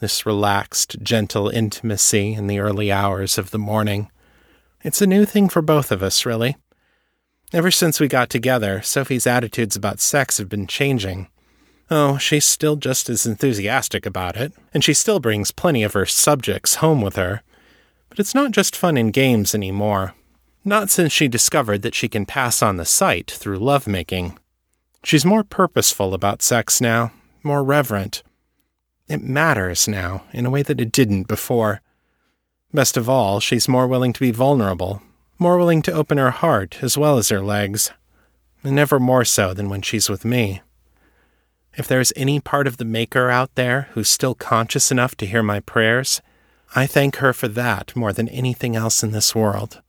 this 0.05 0.27
relaxed, 0.27 1.03
gentle 1.03 1.49
intimacy 1.49 2.35
in 2.35 2.47
the 2.47 2.59
early 2.59 2.93
hours 2.93 3.39
of 3.39 3.53
the 3.53 3.59
morning. 3.59 4.11
It's 4.83 5.01
a 5.01 5.07
new 5.07 5.25
thing 5.25 5.49
for 5.49 5.63
both 5.63 5.91
of 5.91 6.03
us, 6.03 6.27
really. 6.27 6.59
Ever 7.55 7.71
since 7.71 7.99
we 7.99 8.07
got 8.07 8.29
together, 8.29 8.83
Sophie's 8.83 9.27
attitudes 9.27 9.77
about 9.77 10.01
sex 10.01 10.37
have 10.37 10.51
been 10.51 10.67
changing. 10.67 11.29
Oh, 11.91 12.19
she's 12.19 12.45
still 12.45 12.77
just 12.77 13.09
as 13.09 13.25
enthusiastic 13.25 14.05
about 14.05 14.37
it, 14.37 14.53
and 14.75 14.85
she 14.85 14.93
still 14.93 15.21
brings 15.21 15.53
plenty 15.53 15.83
of 15.83 15.95
her 15.95 16.05
subjects 16.05 16.75
home 16.75 17.01
with 17.01 17.17
her. 17.17 17.41
But 18.11 18.19
it's 18.19 18.35
not 18.35 18.51
just 18.51 18.77
fun 18.77 18.99
and 18.99 19.11
games 19.11 19.55
anymore. 19.55 20.13
Not 20.67 20.91
since 20.91 21.15
she 21.15 21.29
discovered 21.29 21.81
that 21.81 21.95
she 21.95 22.11
can 22.11 22.27
pass 22.27 22.61
on 22.61 22.77
the 22.77 22.85
sight 22.85 23.31
through 23.31 23.59
lovemaking. 23.59 24.39
She's 25.03 25.25
more 25.25 25.45
purposeful 25.45 26.13
about 26.13 26.43
sex 26.43 26.79
now, 26.79 27.11
more 27.43 27.65
reverent. 27.65 28.23
It 29.07 29.23
matters 29.23 29.87
now 29.87 30.25
in 30.33 30.47
a 30.47 30.51
way 30.51 30.63
that 30.63 30.81
it 30.81 30.93
didn't 30.93 31.29
before. 31.29 31.83
Best 32.73 32.97
of 32.97 33.09
all, 33.09 33.39
she's 33.39 33.69
more 33.69 33.87
willing 33.87 34.13
to 34.15 34.21
be 34.21 34.31
vulnerable, 34.31 35.03
more 35.39 35.59
willing 35.59 35.83
to 35.83 35.93
open 35.93 36.19
her 36.19 36.31
heart 36.31 36.79
as 36.83 36.97
well 36.97 37.19
as 37.19 37.29
her 37.29 37.41
legs, 37.41 37.93
and 38.63 38.75
never 38.75 38.99
more 38.99 39.25
so 39.25 39.53
than 39.53 39.69
when 39.69 39.83
she's 39.83 40.09
with 40.09 40.25
me. 40.25 40.63
If 41.77 41.87
there's 41.87 42.13
any 42.17 42.41
part 42.41 42.67
of 42.67 42.79
the 42.79 42.85
Maker 42.85 43.31
out 43.31 43.55
there 43.57 43.89
who's 43.93 44.09
still 44.09 44.35
conscious 44.35 44.91
enough 44.91 45.17
to 45.17 45.27
hear 45.27 45.43
my 45.43 45.61
prayers, 45.61 46.23
I 46.75 46.87
thank 46.87 47.17
her 47.17 47.33
for 47.33 47.49
that 47.49 47.95
more 47.95 48.13
than 48.13 48.29
anything 48.29 48.75
else 48.75 49.03
in 49.03 49.13
this 49.13 49.35
world. 49.35 49.83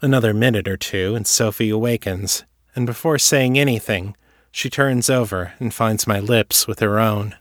Another 0.00 0.32
minute 0.32 0.68
or 0.68 0.76
two, 0.76 1.14
and 1.16 1.26
Sophie 1.26 1.70
awakens, 1.70 2.44
and 2.76 2.86
before 2.86 3.18
saying 3.18 3.58
anything, 3.58 4.16
she 4.52 4.70
turns 4.70 5.10
over 5.10 5.54
and 5.58 5.74
finds 5.74 6.06
my 6.06 6.20
lips 6.20 6.68
with 6.68 6.78
her 6.78 7.00
own. 7.00 7.34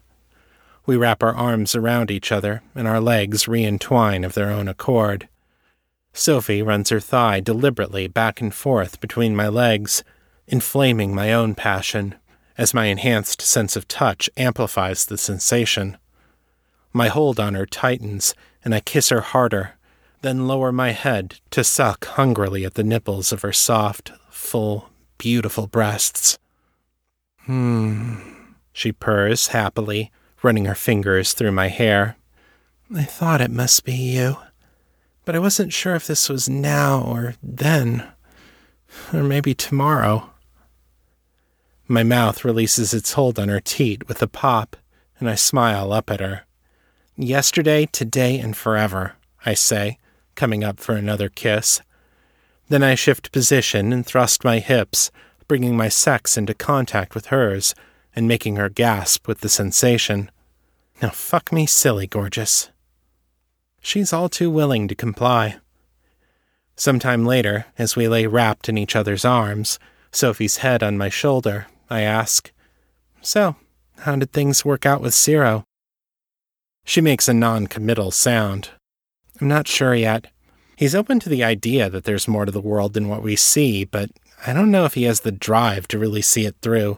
We 0.88 0.95
wrap 0.95 1.21
our 1.21 1.36
arms 1.36 1.76
around 1.76 2.10
each 2.10 2.32
other, 2.32 2.63
and 2.73 2.88
our 2.88 3.02
legs 3.02 3.45
re 3.45 3.63
entwine 3.63 4.23
of 4.23 4.34
their 4.34 4.50
own 4.50 4.69
accord. 4.69 5.28
Sophie 6.13 6.63
runs 6.63 6.89
her 6.89 7.02
thigh 7.02 7.41
deliberately 7.41 8.08
back 8.08 8.39
and 8.39 8.54
forth 8.54 9.02
between 9.02 9.36
my 9.36 9.50
legs, 9.50 10.06
inflaming 10.47 11.13
my 11.13 11.34
own 11.34 11.56
passion, 11.56 12.15
as 12.58 12.73
my 12.73 12.86
enhanced 12.86 13.41
sense 13.41 13.76
of 13.76 13.89
touch 13.89 14.30
amplifies 14.38 15.06
the 15.06 15.17
sensation. 15.17 15.97
My 16.93 17.10
hold 17.10 17.38
on 17.38 17.54
her 17.54 17.65
tightens, 17.65 18.34
and 18.63 18.73
I 18.73 18.80
kiss 18.80 19.10
her 19.10 19.21
harder, 19.21 19.73
then 20.21 20.47
lower 20.47 20.71
my 20.71 20.91
head 20.91 21.41
to 21.52 21.65
suck 21.65 22.06
hungrily 22.06 22.63
at 22.63 22.76
the 22.76 22.84
nipples 22.84 23.34
of 23.34 23.41
her 23.41 23.54
soft, 23.54 24.13
full, 24.30 24.89
beautiful 25.17 25.67
breasts. 25.67 26.39
Hmm, 27.39 28.15
she 28.71 28.93
purrs 28.93 29.47
happily, 29.47 30.12
running 30.43 30.65
her 30.65 30.76
fingers 30.76 31.34
through 31.34 31.52
my 31.52 31.67
hair. 31.67 32.15
I 32.93 33.04
thought 33.04 33.41
it 33.41 33.52
must 33.52 33.84
be 33.84 33.93
you, 33.93 34.38
but 35.26 35.36
I 35.36 35.39
wasn't 35.39 35.73
sure 35.73 35.95
if 35.95 36.08
this 36.08 36.30
was 36.30 36.47
now 36.47 37.02
or 37.02 37.36
then, 37.43 38.08
or 39.13 39.23
maybe 39.23 39.54
tomorrow. 39.54 40.30
My 41.88 42.04
mouth 42.04 42.45
releases 42.45 42.93
its 42.93 43.13
hold 43.13 43.39
on 43.39 43.50
her 43.50 43.60
teat 43.60 44.08
with 44.08 44.21
a 44.21 44.28
pop, 44.28 44.76
and 45.19 45.30
I 45.30 45.36
smile 45.36 45.91
up 45.91 46.10
at 46.10 46.19
her. 46.19 46.43
Yesterday, 47.15 47.88
today, 47.88 48.39
and 48.39 48.56
forever, 48.56 49.15
I 49.45 49.54
say, 49.54 49.97
coming 50.36 50.63
up 50.63 50.80
for 50.80 50.95
another 50.95 51.30
kiss. 51.30 51.82
Then 52.69 52.84
I 52.84 52.95
shift 52.95 53.32
position 53.32 53.91
and 53.91 54.06
thrust 54.06 54.43
my 54.43 54.60
hips, 54.60 55.10
bringing 55.47 55.76
my 55.76 55.89
sex 55.89 56.38
into 56.38 56.54
contact 56.54 57.15
with 57.15 57.28
hers 57.28 57.73
and 58.17 58.27
making 58.27 58.56
her 58.56 58.67
gasp 58.67 59.27
with 59.27 59.41
the 59.41 59.47
sensation. 59.47 60.32
Now 61.03 61.12
fuck 61.12 61.51
me 61.51 61.67
silly, 61.67 62.08
gorgeous. 62.08 62.71
She's 63.80 64.12
all 64.12 64.27
too 64.27 64.49
willing 64.49 64.88
to 64.88 64.95
comply. 64.95 65.58
Some 66.75 66.97
time 66.97 67.27
later, 67.27 67.67
as 67.77 67.95
we 67.95 68.08
lay 68.08 68.25
wrapped 68.25 68.69
in 68.69 68.77
each 68.77 68.95
other's 68.95 69.23
arms, 69.23 69.77
Sophie's 70.12 70.58
head 70.58 70.82
on 70.82 70.97
my 70.97 71.10
shoulder, 71.10 71.67
I 71.91 72.01
ask, 72.01 72.51
So, 73.21 73.56
how 73.99 74.15
did 74.15 74.34
things 74.34 74.65
work 74.65 74.84
out 74.84 75.01
with 75.01 75.13
Ciro? 75.13 75.63
She 76.86 77.01
makes 77.01 77.27
a 77.27 77.36
non 77.36 77.67
committal 77.67 78.10
sound, 78.10 78.71
I'm 79.39 79.47
not 79.47 79.67
sure 79.67 79.93
yet. 79.93 80.25
He's 80.75 80.95
open 80.95 81.19
to 81.19 81.30
the 81.30 81.43
idea 81.43 81.88
that 81.91 82.06
there's 82.06 82.27
more 82.27 82.45
to 82.45 82.51
the 82.51 82.62
world 82.62 82.93
than 82.93 83.10
what 83.10 83.21
we 83.21 83.36
see, 83.36 83.86
but 83.86 84.10
I 84.47 84.53
don't 84.53 84.71
know 84.71 84.86
if 84.86 84.95
he 84.95 85.03
has 85.03 85.19
the 85.19 85.32
drive 85.32 85.88
to 85.89 85.99
really 85.99 86.23
see 86.23 86.47
it 86.47 86.56
through. 86.63 86.97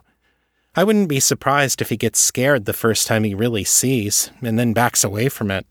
I 0.76 0.84
wouldn't 0.84 1.10
be 1.10 1.20
surprised 1.20 1.82
if 1.82 1.90
he 1.90 1.98
gets 1.98 2.20
scared 2.20 2.66
the 2.66 2.74
first 2.74 3.08
time 3.08 3.24
he 3.24 3.34
really 3.34 3.64
sees, 3.64 4.32
and 4.42 4.58
then 4.60 4.74
backs 4.74 5.04
away 5.04 5.30
from 5.30 5.52
it. 5.52 5.66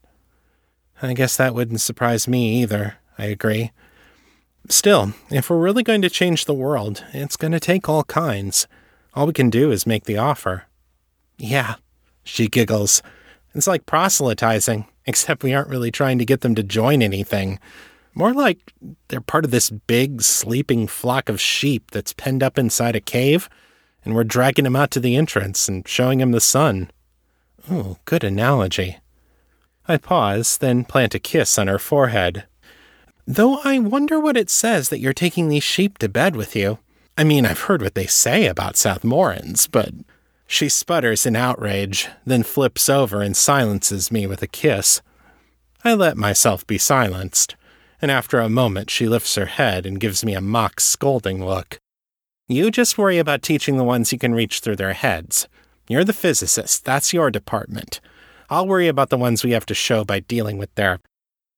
I 1.01 1.13
guess 1.13 1.37
that 1.37 1.55
wouldn't 1.55 1.81
surprise 1.81 2.27
me 2.27 2.61
either, 2.61 2.97
I 3.17 3.25
agree. 3.25 3.71
Still, 4.67 5.13
if 5.31 5.49
we're 5.49 5.57
really 5.57 5.83
going 5.83 6.01
to 6.01 6.09
change 6.09 6.45
the 6.45 6.53
world, 6.53 7.03
it's 7.13 7.37
going 7.37 7.53
to 7.53 7.59
take 7.59 7.87
all 7.87 8.03
kinds. 8.03 8.67
All 9.13 9.25
we 9.25 9.33
can 9.33 9.49
do 9.49 9.71
is 9.71 9.87
make 9.87 10.03
the 10.03 10.17
offer. 10.17 10.65
Yeah, 11.37 11.75
she 12.23 12.47
giggles. 12.47 13.01
It's 13.55 13.67
like 13.67 13.85
proselytizing 13.85 14.85
except 15.05 15.43
we 15.43 15.53
aren't 15.53 15.69
really 15.69 15.91
trying 15.91 16.19
to 16.19 16.25
get 16.25 16.41
them 16.41 16.53
to 16.55 16.61
join 16.61 17.01
anything. 17.01 17.59
More 18.13 18.33
like 18.33 18.73
they're 19.07 19.21
part 19.21 19.45
of 19.45 19.51
this 19.51 19.69
big, 19.69 20.21
sleeping 20.21 20.87
flock 20.87 21.29
of 21.29 21.41
sheep 21.41 21.91
that's 21.91 22.13
penned 22.13 22.43
up 22.43 22.59
inside 22.59 22.95
a 22.95 23.01
cave, 23.01 23.49
and 24.03 24.15
we're 24.15 24.23
dragging 24.23 24.65
him 24.65 24.75
out 24.75 24.91
to 24.91 24.99
the 24.99 25.15
entrance 25.15 25.67
and 25.67 25.87
showing 25.87 26.19
him 26.19 26.31
the 26.31 26.41
sun. 26.41 26.91
Oh, 27.69 27.97
good 28.05 28.23
analogy. 28.23 28.97
I 29.87 29.97
pause, 29.97 30.57
then 30.57 30.85
plant 30.85 31.15
a 31.15 31.19
kiss 31.19 31.57
on 31.57 31.67
her 31.67 31.79
forehead. 31.79 32.45
Though 33.25 33.59
I 33.63 33.79
wonder 33.79 34.19
what 34.19 34.37
it 34.37 34.49
says 34.49 34.89
that 34.89 34.99
you're 34.99 35.13
taking 35.13 35.49
these 35.49 35.63
sheep 35.63 35.97
to 35.99 36.09
bed 36.09 36.35
with 36.35 36.55
you. 36.55 36.79
I 37.17 37.23
mean, 37.23 37.45
I've 37.45 37.61
heard 37.61 37.81
what 37.81 37.95
they 37.95 38.07
say 38.07 38.47
about 38.47 38.75
Southmorans, 38.75 39.67
but 39.69 39.93
she 40.47 40.69
sputters 40.69 41.25
in 41.25 41.35
outrage, 41.35 42.07
then 42.25 42.41
flips 42.43 42.89
over 42.89 43.21
and 43.21 43.37
silences 43.37 44.11
me 44.11 44.25
with 44.25 44.41
a 44.41 44.47
kiss. 44.47 45.01
I 45.83 45.93
let 45.93 46.17
myself 46.17 46.65
be 46.65 46.77
silenced, 46.77 47.55
and 48.01 48.09
after 48.09 48.39
a 48.39 48.49
moment 48.49 48.89
she 48.89 49.07
lifts 49.07 49.35
her 49.35 49.45
head 49.45 49.85
and 49.85 49.99
gives 49.99 50.25
me 50.25 50.33
a 50.33 50.41
mock 50.41 50.79
scolding 50.79 51.45
look. 51.45 51.79
You 52.51 52.71
just 52.71 52.97
worry 52.97 53.19
about 53.19 53.43
teaching 53.43 53.77
the 53.77 53.83
ones 53.83 54.11
you 54.11 54.17
can 54.17 54.33
reach 54.33 54.59
through 54.59 54.77
their 54.77 54.93
heads. 54.93 55.47
You're 55.87 56.03
the 56.03 56.13
physicist, 56.13 56.83
that's 56.83 57.13
your 57.13 57.29
department. 57.29 58.01
I'll 58.49 58.65
worry 58.65 58.87
about 58.87 59.11
the 59.11 59.19
ones 59.19 59.43
we 59.43 59.51
have 59.51 59.67
to 59.67 59.75
show 59.75 60.03
by 60.03 60.21
dealing 60.21 60.57
with 60.57 60.73
their 60.73 60.99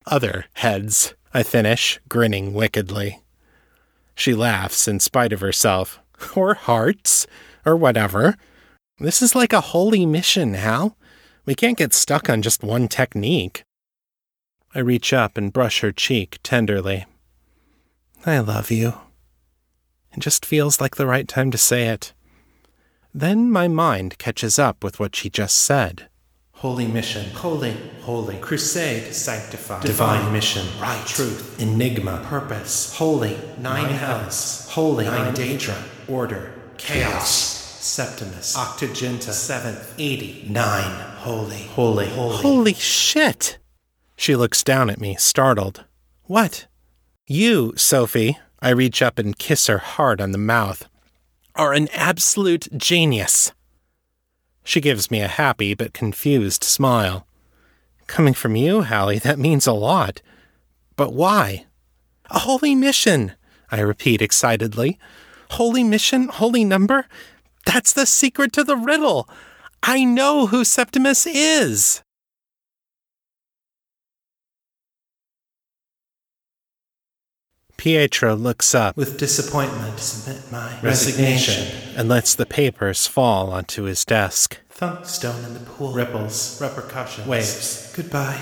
other 0.06 0.48
heads, 0.56 1.14
I 1.34 1.44
finish, 1.44 1.98
grinning 2.10 2.54
wickedly. 2.54 3.22
She 4.16 4.34
laughs 4.34 4.86
in 4.86 5.00
spite 5.00 5.32
of 5.32 5.40
herself. 5.40 6.00
Or 6.36 6.54
hearts, 6.54 7.26
or 7.66 7.76
whatever. 7.76 8.36
This 9.00 9.24
is 9.24 9.34
like 9.34 9.54
a 9.54 9.62
holy 9.62 10.06
mission, 10.06 10.54
Hal. 10.54 10.96
We 11.46 11.56
can't 11.56 11.78
get 11.78 11.94
stuck 11.94 12.30
on 12.30 12.44
just 12.44 12.64
one 12.64 12.88
technique. 12.88 13.64
I 14.76 14.80
reach 14.80 15.14
up 15.14 15.36
and 15.36 15.52
brush 15.52 15.80
her 15.80 15.92
cheek 15.92 16.38
tenderly. 16.44 17.06
I 18.24 18.38
love 18.40 18.70
you. 18.70 18.94
It 20.14 20.20
just 20.20 20.46
feels 20.46 20.82
like 20.82 20.96
the 20.96 21.08
right 21.08 21.28
time 21.28 21.52
to 21.52 21.58
say 21.58 21.88
it. 21.88 22.14
Then 23.14 23.52
my 23.52 23.68
mind 23.68 24.18
catches 24.18 24.58
up 24.60 24.84
with 24.84 25.00
what 25.00 25.16
she 25.16 25.30
just 25.30 25.58
said. 25.58 26.08
Holy 26.54 26.86
mission, 26.86 27.30
holy, 27.32 27.76
holy, 28.02 28.38
crusade, 28.38 29.14
sanctified, 29.14 29.84
divine 29.84 30.32
mission, 30.32 30.66
right, 30.80 31.04
truth, 31.08 31.60
enigma, 31.60 32.24
purpose, 32.26 32.96
holy, 32.96 33.36
nine, 33.58 33.84
nine 33.84 33.94
hells, 33.94 34.70
holy, 34.70 35.06
nine 35.06 35.34
daedra, 35.34 35.76
order, 36.08 36.54
chaos. 36.78 37.60
Septimus, 37.82 38.56
Octoginta, 38.56 39.32
seventh, 39.32 39.96
eighty, 39.98 40.46
nine, 40.48 40.92
holy, 41.16 41.64
holy, 41.64 42.08
holy. 42.10 42.38
Holy 42.38 42.74
shit! 42.76 43.58
She 44.16 44.36
looks 44.36 44.64
down 44.64 44.92
at 44.92 45.02
me, 45.02 45.16
startled. 45.16 45.84
What? 46.26 46.68
You, 47.26 47.74
Sophie, 47.76 48.38
I 48.62 48.70
reach 48.70 49.02
up 49.02 49.18
and 49.18 49.38
kiss 49.38 49.68
her 49.68 49.80
hard 49.80 50.22
on 50.22 50.32
the 50.32 50.38
mouth, 50.38 50.88
are 51.56 51.74
an 51.74 51.88
absolute 51.94 52.68
genius. 52.78 53.52
She 54.64 54.80
gives 54.80 55.10
me 55.10 55.22
a 55.22 55.28
happy 55.28 55.74
but 55.74 55.94
confused 55.94 56.64
smile. 56.64 57.26
Coming 58.08 58.34
from 58.34 58.56
you, 58.56 58.84
Hallie, 58.84 59.20
that 59.20 59.40
means 59.40 59.66
a 59.66 59.74
lot. 59.74 60.22
But 60.96 61.14
why? 61.14 61.66
A 62.30 62.40
holy 62.40 62.76
mission, 62.76 63.34
I 63.72 63.80
repeat 63.80 64.22
excitedly. 64.22 65.00
Holy 65.52 65.84
mission, 65.84 66.28
holy 66.28 66.64
number? 66.64 67.08
That's 67.66 67.94
the 67.94 68.06
secret 68.06 68.54
to 68.54 68.64
the 68.64 68.78
riddle. 68.78 69.28
I 69.82 70.04
know 70.04 70.48
who 70.48 70.64
Septimus 70.64 71.26
is. 71.26 72.04
Pietro 77.82 78.36
looks 78.36 78.76
up 78.76 78.96
With 78.96 79.18
disappointment, 79.18 80.00
submit 80.00 80.52
my 80.52 80.80
resignation. 80.84 81.66
and 81.98 82.08
lets 82.08 82.36
the 82.36 82.46
papers 82.46 83.08
fall 83.08 83.52
onto 83.52 83.86
his 83.86 84.06
desk. 84.06 84.60
Thunk 84.70 85.08
stone 85.08 85.44
in 85.44 85.56
the 85.56 85.62
pool. 85.62 85.92
Ripples, 85.92 86.62
repercussions, 86.62 87.26
waves. 87.28 87.92
Goodbye. 87.96 88.40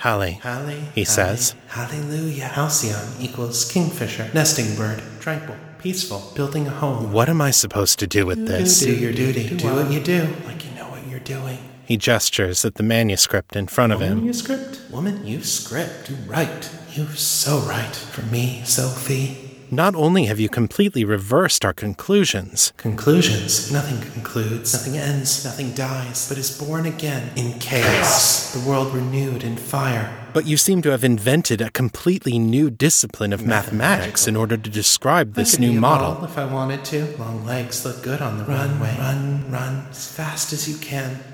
Hallie, 0.00 0.32
Halle, 0.42 0.82
he 0.94 1.02
says. 1.02 1.54
Hallelujah. 1.68 2.44
Halcyon 2.44 3.08
equals 3.18 3.72
kingfisher, 3.72 4.30
nesting 4.34 4.76
bird, 4.76 5.02
tranquil, 5.18 5.56
peaceful, 5.78 6.30
building 6.34 6.66
a 6.66 6.70
home. 6.70 7.10
what 7.10 7.30
am 7.30 7.40
I 7.40 7.52
supposed 7.52 7.98
to 8.00 8.06
do 8.06 8.26
with 8.26 8.46
this? 8.46 8.80
Do 8.80 8.94
your 8.94 9.12
duty. 9.14 9.56
Do, 9.56 9.66
what 9.74 9.90
you 9.90 10.00
do, 10.00 10.28
like 10.44 10.62
you 10.62 10.72
know 10.72 10.90
what 10.90 11.06
you're 11.06 11.20
doing. 11.20 11.56
He 11.86 11.96
gestures 11.96 12.64
at 12.64 12.74
the 12.76 12.82
manuscript 12.82 13.56
in 13.56 13.66
front 13.66 13.92
of 13.92 14.00
him. 14.00 14.10
Woman, 14.10 14.26
you 14.26 14.32
script. 14.32 14.80
Woman, 14.90 15.26
you 15.26 15.42
script. 15.42 16.10
You 16.10 16.16
right. 16.26 16.70
You 16.92 17.06
so 17.08 17.58
right. 17.60 17.94
For 17.94 18.22
me, 18.22 18.62
Sophie. 18.64 19.50
Not 19.70 19.94
only 19.96 20.26
have 20.26 20.38
you 20.38 20.48
completely 20.48 21.04
reversed 21.04 21.64
our 21.64 21.72
conclusions, 21.72 22.72
Conclusions. 22.76 23.72
Nothing 23.72 24.00
concludes, 24.12 24.72
nothing 24.72 24.96
ends, 24.96 25.44
nothing 25.44 25.72
dies, 25.72 26.28
but 26.28 26.38
is 26.38 26.56
born 26.56 26.86
again 26.86 27.30
in 27.34 27.58
chaos. 27.58 28.52
The 28.52 28.68
world 28.68 28.94
renewed 28.94 29.42
in 29.42 29.56
fire. 29.56 30.12
but 30.32 30.46
you 30.46 30.56
seem 30.56 30.82
to 30.82 30.90
have 30.90 31.02
invented 31.02 31.60
a 31.60 31.70
completely 31.70 32.38
new 32.38 32.70
discipline 32.70 33.32
of 33.32 33.44
mathematics 33.46 34.28
in 34.28 34.36
order 34.36 34.56
to 34.56 34.70
describe 34.70 35.34
this 35.34 35.58
new 35.58 35.72
model. 35.72 36.24
if 36.24 36.36
I 36.38 36.44
wanted 36.44 36.84
to. 36.86 37.16
Long 37.18 37.44
legs 37.44 37.84
look 37.84 38.02
good 38.02 38.20
on 38.20 38.38
the 38.38 38.44
runway. 38.44 38.94
Run, 38.98 39.50
run 39.50 39.86
as 39.90 40.06
fast 40.12 40.52
as 40.52 40.68
you 40.68 40.76
can 40.76 41.08
to 41.10 41.18
me. 41.18 41.33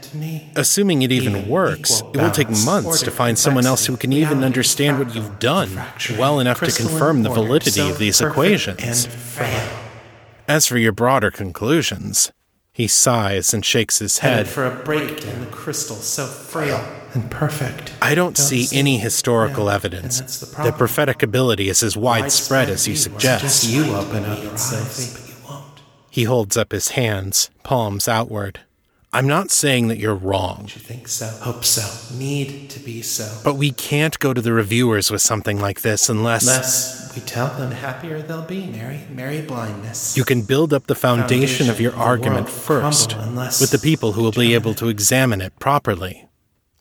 Assuming 0.57 1.03
it 1.03 1.13
even 1.13 1.49
works, 1.49 2.01
it 2.01 2.17
will 2.17 2.31
take 2.31 2.51
months 2.65 3.03
to 3.03 3.11
find 3.11 3.39
someone 3.39 3.67
else 3.67 3.87
who 3.87 3.97
can 3.97 4.13
even 4.13 4.45
understand 4.45 4.99
what 4.99 5.15
you've 5.15 5.39
done 5.39 5.81
well 6.19 6.41
enough 6.41 6.61
to 6.61 6.73
confirm 6.73 7.23
the 7.23 7.31
validity 7.31 7.89
of 7.89 7.99
these 7.99 8.21
equations. 8.21 9.07
And. 9.39 9.71
As 10.49 10.67
for 10.67 10.79
your 10.79 10.93
broader 10.93 11.31
conclusions, 11.31 12.33
he 12.73 12.89
sighs 12.89 13.55
and 13.55 13.65
shakes 13.65 13.99
his 13.99 14.19
head. 14.19 14.49
for 14.49 14.67
a 14.67 14.75
break 14.75 15.25
in 15.25 15.41
the 15.41 15.47
crystal 15.47 15.97
so 15.97 16.27
frail 16.27 16.85
and 17.15 17.31
perfect. 17.31 17.93
I 18.01 18.15
don't 18.15 18.39
see 18.39 18.67
any 18.77 18.99
historical 18.99 19.71
evidence 19.71 20.41
that 20.53 20.79
prophetic 20.79 21.23
ability 21.23 21.69
is 21.69 21.83
as 21.83 21.97
widespread 21.97 22.69
as 22.69 22.89
you 22.89 22.97
suggest. 22.97 23.69
you 23.69 23.95
open 23.95 24.25
up 24.25 24.43
your 24.43 24.53
eyes, 24.53 25.19
but 25.19 25.29
you 25.29 25.35
won't. 25.49 25.81
He 26.11 26.25
holds 26.25 26.57
up 26.57 26.73
his 26.73 26.91
hands, 26.91 27.51
palms 27.63 28.09
outward. 28.09 28.61
I'm 29.13 29.27
not 29.27 29.51
saying 29.51 29.89
that 29.89 29.99
you're 29.99 30.15
wrong, 30.15 30.63
You 30.73 30.81
think 30.81 31.09
so? 31.09 31.27
Hope 31.27 31.65
so. 31.65 32.17
Need 32.17 32.71
to 32.71 32.79
be 32.81 33.03
so. 33.03 33.41
but 33.43 33.55
we 33.55 33.73
can't 33.73 34.17
go 34.21 34.33
to 34.33 34.41
the 34.41 34.53
reviewers 34.53 35.11
with 35.11 35.21
something 35.21 35.59
like 35.61 35.81
this 35.81 36.09
unless 36.09 36.47
Less 36.47 37.13
we 37.17 37.21
tell 37.23 37.49
them, 37.49 37.71
the 37.71 37.77
happier 37.77 38.23
they'll 38.23 38.43
be. 38.43 38.67
Mary. 38.69 39.01
Mary 39.11 39.43
blindness. 39.43 40.17
you 40.17 40.25
can 40.25 40.43
build 40.43 40.73
up 40.73 40.87
the 40.87 40.95
foundation 40.95 41.69
of 41.69 41.81
your 41.81 41.91
Foundation 41.91 42.09
of 42.19 42.23
the 42.23 42.31
argument 42.35 42.49
first 42.49 43.13
unless 43.15 43.61
with 43.61 43.73
the 43.73 43.79
people 43.81 44.13
who 44.13 44.23
will 44.23 44.31
be 44.31 44.55
able 44.55 44.75
to 44.75 44.89
examine 44.89 45.41
it 45.41 45.59
properly. 45.59 46.29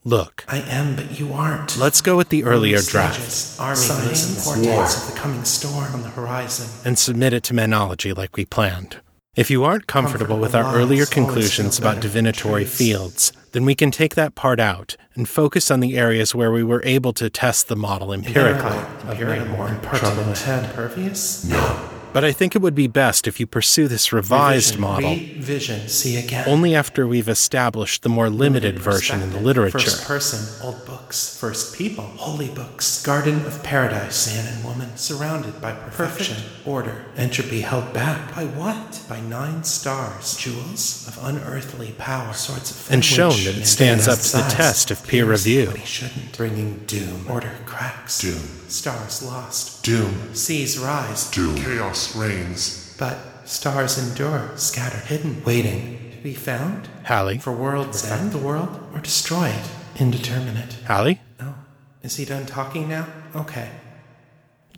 Look, 0.06 0.46
I 0.48 0.60
am, 0.60 0.96
but 0.96 1.20
you 1.20 1.34
aren't. 1.34 1.78
let's 1.78 2.00
go 2.02 2.16
with 2.16 2.30
the 2.30 2.44
earlier 2.44 2.78
Early 2.78 2.86
draft 2.86 3.16
stages, 3.20 3.58
Army 3.60 3.76
signs 3.76 4.48
and 4.56 4.64
portents 4.64 5.02
of 5.10 5.14
the 5.14 5.20
coming 5.20 5.44
storm 5.44 5.94
on 5.96 6.04
the 6.04 6.10
horizon. 6.10 6.68
and 6.86 6.98
submit 6.98 7.34
it 7.34 7.44
to 7.46 7.54
Manology 7.56 8.16
like 8.16 8.38
we 8.38 8.46
planned. 8.46 8.98
If 9.40 9.50
you 9.50 9.64
aren't 9.64 9.88
comfortable 9.88 10.38
with 10.38 10.54
our 10.54 10.76
earlier 10.76 11.06
conclusions 11.06 11.80
about 11.80 12.02
divinatory 12.02 12.66
fields, 12.66 13.32
then 13.54 13.64
we 13.64 13.74
can 13.74 13.90
take 13.90 14.16
that 14.16 14.36
part 14.36 14.60
out 14.60 14.98
and 15.16 15.30
focus 15.30 15.72
on 15.72 15.80
the 15.80 15.98
areas 15.98 16.36
where 16.36 16.52
we 16.52 16.62
were 16.62 16.82
able 16.84 17.14
to 17.14 17.30
test 17.30 17.70
the 17.70 17.78
model 17.78 18.12
empirically. 18.12 18.78
Empirical, 19.10 19.48
more 19.56 19.70
impertinent, 19.70 20.46
impervious. 20.46 21.46
No. 21.46 21.90
But 22.12 22.26
I 22.26 22.32
think 22.32 22.56
it 22.56 22.62
would 22.62 22.74
be 22.76 22.88
best 22.88 23.28
if 23.28 23.40
you 23.40 23.46
pursue 23.46 23.88
this 23.88 24.12
revised 24.12 24.76
Revision, 24.76 24.82
model 24.82 25.10
Revision. 25.12 25.88
See 25.88 26.18
again. 26.18 26.46
only 26.48 26.74
after 26.76 27.06
we've 27.08 27.30
established 27.30 28.02
the 28.02 28.10
more 28.10 28.30
limited 28.30 28.80
version 28.80 29.22
in 29.22 29.32
the 29.32 29.40
literature. 29.40 29.78
First 29.80 30.08
person, 30.08 30.66
old 30.66 30.86
books. 30.86 31.38
First 31.40 31.76
people, 31.76 32.04
holy 32.04 32.48
books. 32.50 33.04
Garden 33.06 33.46
of 33.46 33.62
paradise, 33.64 34.34
man 34.34 34.52
and 34.54 34.64
woman, 34.64 34.98
surrounded 34.98 35.62
by 35.62 35.72
perfection, 35.74 36.38
order, 36.66 37.06
entropy 37.16 37.62
held 37.62 37.94
back. 37.94 38.36
By 38.36 38.46
what? 38.46 39.02
By 39.08 39.20
nine 39.22 39.64
stars, 39.64 40.36
jewels 40.36 41.08
of 41.08 41.24
unearthly 41.24 41.92
power, 41.98 42.34
sorts 42.34 42.72
of 42.72 42.92
And 42.92 43.06
shown 43.06 43.32
that 43.46 43.56
it 43.58 43.66
stands 43.66 44.08
up 44.08 44.20
to 44.20 44.38
the 44.38 44.56
test 44.56 44.90
of 44.90 45.06
peer 45.06 45.26
review. 45.26 45.70
He 45.72 45.86
shouldn't. 45.86 46.36
Bringing 46.36 46.80
doom, 46.88 47.26
order 47.30 47.52
cracks, 47.66 48.20
Doom. 48.20 48.40
stars 48.68 49.22
lost, 49.24 49.79
Doom. 49.82 50.34
seas 50.36 50.78
rise, 50.78 51.30
Doom. 51.32 51.56
Chaos 51.56 52.16
reigns. 52.16 52.96
but 53.00 53.18
stars 53.48 53.98
endure, 53.98 54.52
scattered, 54.56 55.06
hidden, 55.06 55.44
waiting 55.46 56.12
to 56.12 56.18
be 56.18 56.34
found. 56.34 56.88
Hallie? 57.06 57.38
For 57.40 57.52
world's 57.54 58.06
end, 58.10 58.32
the 58.32 58.38
world, 58.38 58.80
or 58.94 59.00
destroy 59.00 59.48
it. 59.50 59.70
Indeterminate. 59.96 60.74
Hallie? 60.88 61.22
Oh, 61.40 61.56
is 62.04 62.18
he 62.18 62.26
done 62.26 62.46
talking 62.46 62.88
now? 62.90 63.08
Okay. 63.36 63.70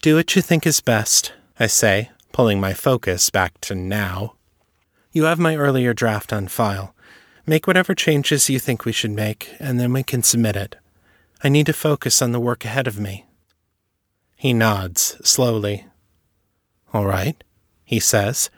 Do 0.02 0.16
what 0.16 0.36
you 0.36 0.42
think 0.42 0.66
is 0.66 0.82
best, 0.82 1.34
I 1.60 1.68
say, 1.68 2.10
pulling 2.32 2.60
my 2.60 2.74
focus 2.74 3.30
back 3.30 3.60
to 3.62 3.76
now. 3.76 4.36
You 5.12 5.24
have 5.26 5.40
my 5.40 5.56
earlier 5.56 5.94
draft 5.94 6.32
on 6.32 6.48
file. 6.48 6.96
Make 7.46 7.68
whatever 7.68 7.94
changes 7.94 8.50
you 8.50 8.60
think 8.60 8.86
we 8.86 8.92
should 8.92 9.12
make, 9.12 9.54
and 9.60 9.80
then 9.80 9.92
we 9.94 10.04
can 10.04 10.24
submit 10.24 10.56
it. 10.56 10.76
I 11.44 11.50
need 11.50 11.66
to 11.66 11.74
focus 11.74 12.22
on 12.22 12.32
the 12.32 12.40
work 12.40 12.64
ahead 12.66 12.88
of 12.88 13.00
me. 13.00 13.26
He 14.42 14.54
nods 14.54 15.22
slowly. 15.24 15.86
All 16.96 17.06
right, 17.06 17.44
he 17.84 18.00
says. 18.00 18.50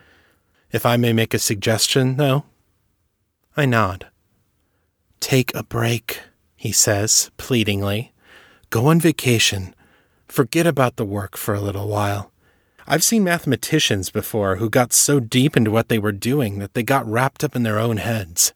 If 0.72 0.86
I 0.86 0.96
may 0.96 1.12
make 1.12 1.34
a 1.34 1.38
suggestion, 1.38 2.16
though. 2.16 2.44
I 3.54 3.66
nod. 3.66 4.06
Take 5.20 5.54
a 5.54 5.62
break, 5.62 6.22
he 6.56 6.72
says, 6.72 7.30
pleadingly. 7.36 8.14
Go 8.70 8.86
on 8.86 8.98
vacation. 8.98 9.74
Forget 10.26 10.66
about 10.66 10.96
the 10.96 11.04
work 11.04 11.36
for 11.36 11.52
a 11.52 11.60
little 11.60 11.86
while. 11.86 12.32
I've 12.86 13.04
seen 13.04 13.22
mathematicians 13.22 14.08
before 14.08 14.56
who 14.56 14.70
got 14.70 14.94
so 14.94 15.20
deep 15.20 15.54
into 15.54 15.70
what 15.70 15.90
they 15.90 15.98
were 15.98 16.12
doing 16.12 16.60
that 16.60 16.72
they 16.72 16.82
got 16.82 17.06
wrapped 17.06 17.44
up 17.44 17.54
in 17.54 17.62
their 17.62 17.78
own 17.78 17.98
heads. 17.98 18.54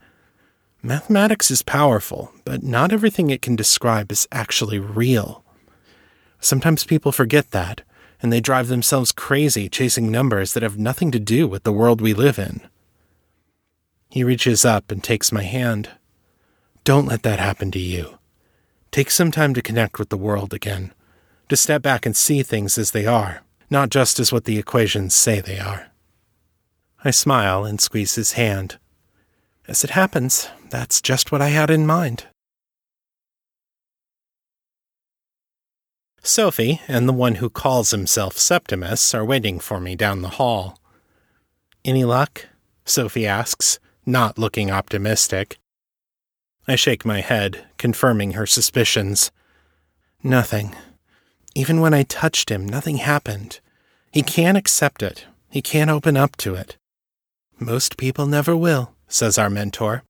Mathematics 0.82 1.50
is 1.50 1.60
powerful, 1.60 2.32
but 2.46 2.62
not 2.62 2.90
everything 2.90 3.28
it 3.28 3.42
can 3.42 3.54
describe 3.54 4.10
is 4.10 4.26
actually 4.32 4.78
real. 4.78 5.44
Sometimes 6.40 6.84
people 6.84 7.12
forget 7.12 7.50
that, 7.50 7.82
and 8.22 8.32
they 8.32 8.40
drive 8.40 8.68
themselves 8.68 9.12
crazy 9.12 9.68
chasing 9.68 10.10
numbers 10.10 10.52
that 10.52 10.62
have 10.62 10.78
nothing 10.78 11.10
to 11.10 11.18
do 11.18 11.46
with 11.46 11.62
the 11.62 11.72
world 11.72 12.00
we 12.00 12.14
live 12.14 12.38
in. 12.38 12.60
He 14.10 14.24
reaches 14.24 14.64
up 14.64 14.90
and 14.90 15.02
takes 15.02 15.32
my 15.32 15.42
hand. 15.42 15.90
Don't 16.84 17.06
let 17.06 17.22
that 17.22 17.38
happen 17.38 17.70
to 17.72 17.78
you. 17.78 18.18
Take 18.90 19.10
some 19.10 19.30
time 19.30 19.52
to 19.54 19.62
connect 19.62 19.98
with 19.98 20.08
the 20.08 20.16
world 20.16 20.54
again, 20.54 20.92
to 21.48 21.56
step 21.56 21.82
back 21.82 22.06
and 22.06 22.16
see 22.16 22.42
things 22.42 22.78
as 22.78 22.92
they 22.92 23.06
are, 23.06 23.42
not 23.68 23.90
just 23.90 24.18
as 24.18 24.32
what 24.32 24.44
the 24.44 24.58
equations 24.58 25.14
say 25.14 25.40
they 25.40 25.58
are. 25.58 25.88
I 27.04 27.10
smile 27.10 27.64
and 27.64 27.80
squeeze 27.80 28.14
his 28.14 28.32
hand. 28.32 28.78
As 29.68 29.84
it 29.84 29.90
happens, 29.90 30.48
that's 30.70 31.02
just 31.02 31.30
what 31.30 31.42
I 31.42 31.50
had 31.50 31.70
in 31.70 31.86
mind. 31.86 32.26
Sophie 36.28 36.82
and 36.86 37.08
the 37.08 37.14
one 37.14 37.36
who 37.36 37.48
calls 37.48 37.90
himself 37.90 38.36
Septimus 38.36 39.14
are 39.14 39.24
waiting 39.24 39.58
for 39.58 39.80
me 39.80 39.96
down 39.96 40.20
the 40.20 40.36
hall. 40.36 40.78
Any 41.86 42.04
luck? 42.04 42.46
Sophie 42.84 43.26
asks, 43.26 43.78
not 44.04 44.38
looking 44.38 44.70
optimistic. 44.70 45.58
I 46.66 46.76
shake 46.76 47.06
my 47.06 47.22
head, 47.22 47.64
confirming 47.78 48.32
her 48.32 48.44
suspicions. 48.44 49.30
Nothing. 50.22 50.76
Even 51.54 51.80
when 51.80 51.94
I 51.94 52.02
touched 52.02 52.50
him, 52.50 52.68
nothing 52.68 52.98
happened. 52.98 53.60
He 54.12 54.22
can't 54.22 54.58
accept 54.58 55.02
it. 55.02 55.24
He 55.48 55.62
can't 55.62 55.90
open 55.90 56.18
up 56.18 56.36
to 56.36 56.54
it. 56.54 56.76
Most 57.58 57.96
people 57.96 58.26
never 58.26 58.54
will, 58.54 58.92
says 59.08 59.38
our 59.38 59.48
mentor. 59.48 60.02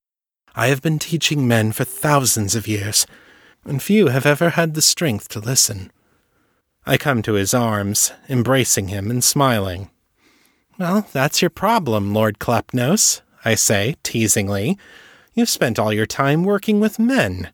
I 0.53 0.67
have 0.67 0.81
been 0.81 0.99
teaching 0.99 1.47
men 1.47 1.71
for 1.71 1.85
thousands 1.85 2.55
of 2.55 2.67
years, 2.67 3.07
and 3.63 3.81
few 3.81 4.07
have 4.07 4.25
ever 4.25 4.49
had 4.49 4.73
the 4.73 4.81
strength 4.81 5.29
to 5.29 5.39
listen. 5.39 5.93
I 6.89 6.97
come 6.97 7.21
to 7.21 7.33
his 7.33 7.53
arms, 7.53 8.13
embracing 8.27 8.87
him 8.87 9.11
and 9.11 9.23
smiling. 9.23 9.91
Well, 10.79 11.07
that's 11.13 11.39
your 11.39 11.51
problem, 11.51 12.15
Lord 12.15 12.39
Klepnos, 12.39 13.21
I 13.45 13.53
say, 13.53 13.97
teasingly. 14.01 14.75
You've 15.35 15.49
spent 15.49 15.77
all 15.77 15.93
your 15.93 16.07
time 16.07 16.43
working 16.43 16.79
with 16.79 16.97
men. 16.97 17.51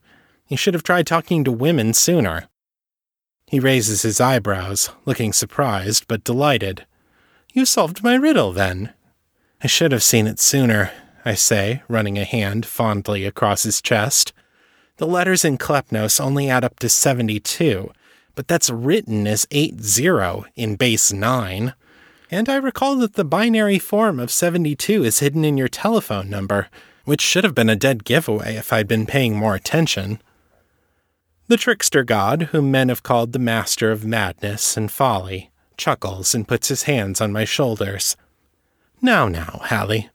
You 0.48 0.56
should 0.56 0.74
have 0.74 0.84
tried 0.84 1.06
talking 1.06 1.44
to 1.44 1.52
women 1.52 1.94
sooner. 1.94 2.48
He 3.46 3.60
raises 3.60 4.04
his 4.04 4.22
eyebrows, 4.22 4.92
looking 5.04 5.34
surprised 5.34 6.08
but 6.08 6.24
delighted. 6.24 6.86
You 7.52 7.66
solved 7.66 8.06
my 8.06 8.16
riddle, 8.16 8.54
then. 8.54 8.94
I 9.62 9.68
should 9.68 9.92
have 9.92 10.02
seen 10.02 10.28
it 10.28 10.40
sooner, 10.40 10.94
I 11.26 11.34
say, 11.34 11.84
running 11.90 12.18
a 12.18 12.24
hand 12.24 12.66
fondly 12.66 13.26
across 13.26 13.64
his 13.64 13.82
chest. 13.82 14.32
The 14.96 15.06
letters 15.06 15.44
in 15.44 15.58
Klepnos 15.58 16.22
only 16.22 16.50
add 16.50 16.64
up 16.64 16.80
to 16.80 16.88
72, 16.88 17.92
but 18.36 18.48
that's 18.48 18.70
written 18.70 19.26
as 19.28 19.48
80 19.52 20.46
in 20.56 20.76
base 20.76 21.12
9. 21.12 21.74
And 22.30 22.50
I 22.50 22.56
recall 22.56 22.96
that 22.98 23.14
the 23.14 23.24
binary 23.26 23.80
form 23.80 24.20
of 24.20 24.32
72 24.32 25.04
is 25.04 25.20
hidden 25.20 25.46
in 25.46 25.58
your 25.58 25.68
telephone 25.68 26.30
number, 26.30 26.70
which 27.06 27.22
should 27.22 27.44
have 27.44 27.56
been 27.56 27.70
a 27.70 27.76
dead 27.76 28.04
giveaway 28.04 28.56
if 28.56 28.72
I'd 28.74 28.88
been 28.88 29.06
paying 29.06 29.36
more 29.36 29.56
attention. 29.56 30.22
The 31.48 31.58
trickster 31.58 32.04
god, 32.04 32.50
whom 32.52 32.72
men 32.72 32.90
have 32.90 33.04
called 33.04 33.32
the 33.32 33.40
master 33.40 33.92
of 33.92 34.06
madness 34.06 34.76
and 34.76 34.92
folly, 34.92 35.52
chuckles 35.78 36.34
and 36.36 36.48
puts 36.48 36.68
his 36.68 36.84
hands 36.84 37.22
on 37.22 37.32
my 37.32 37.46
shoulders. 37.46 38.18
Now, 39.02 39.28
now, 39.28 39.62
Hallie, 39.66 40.10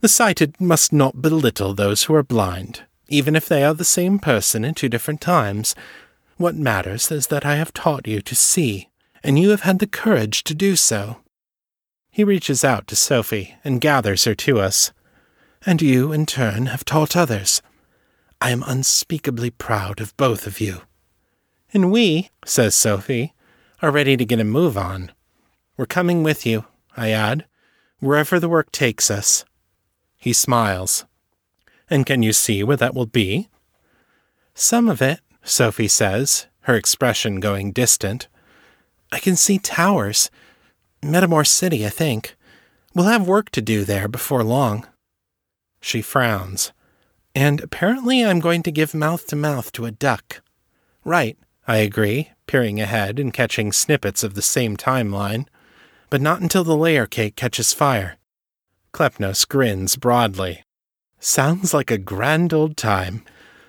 the 0.00 0.08
sighted 0.08 0.60
must 0.60 0.92
not 0.92 1.20
belittle 1.20 1.74
those 1.74 2.04
who 2.04 2.14
are 2.14 2.22
blind 2.22 2.84
even 3.08 3.34
if 3.34 3.48
they 3.48 3.64
are 3.64 3.74
the 3.74 3.84
same 3.84 4.18
person 4.18 4.64
in 4.64 4.74
two 4.74 4.88
different 4.88 5.20
times. 5.20 5.74
What 6.38 6.54
matters 6.54 7.10
is 7.10 7.26
that 7.26 7.44
I 7.44 7.56
have 7.56 7.74
taught 7.74 8.06
you 8.06 8.20
to 8.20 8.34
see, 8.36 8.88
and 9.24 9.36
you 9.36 9.50
have 9.50 9.62
had 9.62 9.80
the 9.80 9.88
courage 9.88 10.44
to 10.44 10.54
do 10.54 10.76
so. 10.76 11.16
He 12.12 12.22
reaches 12.22 12.62
out 12.62 12.86
to 12.86 12.96
Sophie 12.96 13.56
and 13.64 13.80
gathers 13.80 14.22
her 14.22 14.36
to 14.36 14.60
us. 14.60 14.92
And 15.66 15.82
you, 15.82 16.12
in 16.12 16.26
turn, 16.26 16.66
have 16.66 16.84
taught 16.84 17.16
others. 17.16 17.60
I 18.40 18.50
am 18.52 18.62
unspeakably 18.64 19.50
proud 19.50 20.00
of 20.00 20.16
both 20.16 20.46
of 20.46 20.60
you. 20.60 20.82
And 21.74 21.90
we, 21.90 22.30
says 22.44 22.76
Sophie, 22.76 23.34
are 23.82 23.90
ready 23.90 24.16
to 24.16 24.24
get 24.24 24.38
a 24.38 24.44
move 24.44 24.78
on. 24.78 25.10
We're 25.76 25.86
coming 25.86 26.22
with 26.22 26.46
you, 26.46 26.66
I 26.96 27.10
add, 27.10 27.46
wherever 27.98 28.38
the 28.38 28.48
work 28.48 28.70
takes 28.70 29.10
us. 29.10 29.44
He 30.16 30.32
smiles. 30.32 31.04
And 31.90 32.06
can 32.06 32.22
you 32.22 32.32
see 32.32 32.62
where 32.62 32.76
that 32.76 32.94
will 32.94 33.06
be? 33.06 33.48
Some 34.54 34.88
of 34.88 35.02
it, 35.02 35.18
Sophie 35.48 35.88
says, 35.88 36.46
her 36.62 36.76
expression 36.76 37.40
going 37.40 37.72
distant. 37.72 38.28
I 39.10 39.18
can 39.18 39.36
see 39.36 39.58
towers. 39.58 40.30
Metamor 41.02 41.46
City, 41.46 41.86
I 41.86 41.88
think. 41.88 42.36
We'll 42.94 43.06
have 43.06 43.26
work 43.26 43.50
to 43.50 43.62
do 43.62 43.84
there 43.84 44.08
before 44.08 44.44
long. 44.44 44.86
She 45.80 46.02
frowns. 46.02 46.72
And 47.34 47.60
apparently 47.60 48.24
I'm 48.24 48.40
going 48.40 48.62
to 48.64 48.72
give 48.72 48.94
mouth 48.94 49.26
to 49.28 49.36
mouth 49.36 49.72
to 49.72 49.86
a 49.86 49.90
duck. 49.90 50.42
Right, 51.04 51.38
I 51.66 51.78
agree, 51.78 52.32
peering 52.46 52.80
ahead 52.80 53.18
and 53.18 53.32
catching 53.32 53.72
snippets 53.72 54.22
of 54.22 54.34
the 54.34 54.42
same 54.42 54.76
timeline. 54.76 55.46
But 56.10 56.20
not 56.20 56.40
until 56.40 56.64
the 56.64 56.76
layer 56.76 57.06
cake 57.06 57.36
catches 57.36 57.72
fire. 57.72 58.18
Klepnos 58.92 59.46
grins 59.48 59.96
broadly. 59.96 60.64
Sounds 61.20 61.72
like 61.72 61.90
a 61.90 61.98
grand 61.98 62.52
old 62.52 62.76
time. 62.76 63.22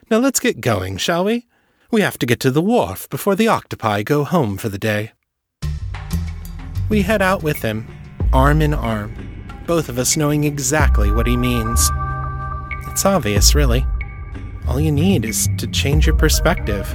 Now 0.10 0.18
let's 0.18 0.40
get 0.40 0.62
going, 0.62 0.98
shall 0.98 1.24
we? 1.24 1.46
We 1.92 2.02
have 2.02 2.20
to 2.20 2.28
get 2.28 2.40
to 2.42 2.52
the 2.52 2.62
wharf 2.62 3.10
before 3.10 3.36
the 3.36 3.48
octopi 3.48 4.04
go 4.04 4.24
home 4.24 4.58
for 4.58 4.70
the 4.70 4.78
day. 4.78 5.14
We 6.88 7.02
head 7.02 7.22
out 7.22 7.42
with 7.42 7.64
him, 7.64 7.88
arm 8.32 8.62
in 8.62 8.76
arm, 8.76 9.16
both 9.66 9.90
of 9.90 9.98
us 9.98 10.16
knowing 10.16 10.44
exactly 10.44 11.12
what 11.12 11.26
he 11.26 11.36
means. 11.36 11.90
It's 12.88 13.06
obvious, 13.06 13.56
really. 13.56 13.88
All 14.68 14.80
you 14.80 14.92
need 14.92 15.26
is 15.26 15.50
to 15.58 15.66
change 15.66 16.06
your 16.06 16.16
perspective. 16.16 16.88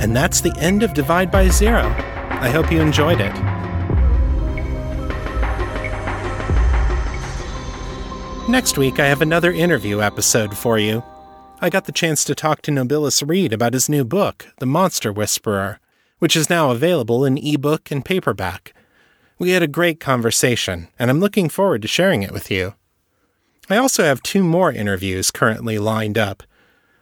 And 0.00 0.16
that's 0.16 0.40
the 0.40 0.54
end 0.58 0.82
of 0.82 0.94
Divide 0.94 1.30
by 1.30 1.48
Zero. 1.48 1.84
I 2.40 2.50
hope 2.50 2.72
you 2.72 2.80
enjoyed 2.80 3.20
it. 3.20 3.53
Next 8.54 8.78
week, 8.78 9.00
I 9.00 9.06
have 9.06 9.20
another 9.20 9.50
interview 9.50 10.00
episode 10.00 10.56
for 10.56 10.78
you. 10.78 11.02
I 11.60 11.68
got 11.68 11.86
the 11.86 11.92
chance 11.92 12.22
to 12.22 12.36
talk 12.36 12.62
to 12.62 12.70
Nobilis 12.70 13.28
Reed 13.28 13.52
about 13.52 13.72
his 13.72 13.88
new 13.88 14.04
book, 14.04 14.46
The 14.60 14.64
Monster 14.64 15.12
Whisperer, 15.12 15.80
which 16.20 16.36
is 16.36 16.48
now 16.48 16.70
available 16.70 17.24
in 17.24 17.36
ebook 17.36 17.90
and 17.90 18.04
paperback. 18.04 18.72
We 19.40 19.50
had 19.50 19.64
a 19.64 19.66
great 19.66 19.98
conversation, 19.98 20.86
and 21.00 21.10
I'm 21.10 21.18
looking 21.18 21.48
forward 21.48 21.82
to 21.82 21.88
sharing 21.88 22.22
it 22.22 22.30
with 22.30 22.48
you. 22.48 22.74
I 23.68 23.76
also 23.76 24.04
have 24.04 24.22
two 24.22 24.44
more 24.44 24.70
interviews 24.70 25.32
currently 25.32 25.80
lined 25.80 26.16
up. 26.16 26.44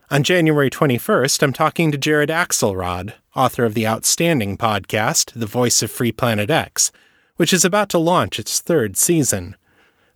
On 0.09 0.23
January 0.23 0.71
21st, 0.71 1.43
I'm 1.43 1.53
talking 1.53 1.91
to 1.91 1.99
Jared 1.99 2.29
Axelrod, 2.29 3.13
author 3.35 3.63
of 3.63 3.75
the 3.75 3.85
outstanding 3.85 4.57
podcast, 4.57 5.33
The 5.39 5.45
Voice 5.45 5.83
of 5.83 5.91
Free 5.91 6.11
Planet 6.11 6.49
X, 6.49 6.91
which 7.35 7.53
is 7.53 7.63
about 7.63 7.89
to 7.89 7.99
launch 7.99 8.39
its 8.39 8.59
third 8.59 8.97
season. 8.97 9.55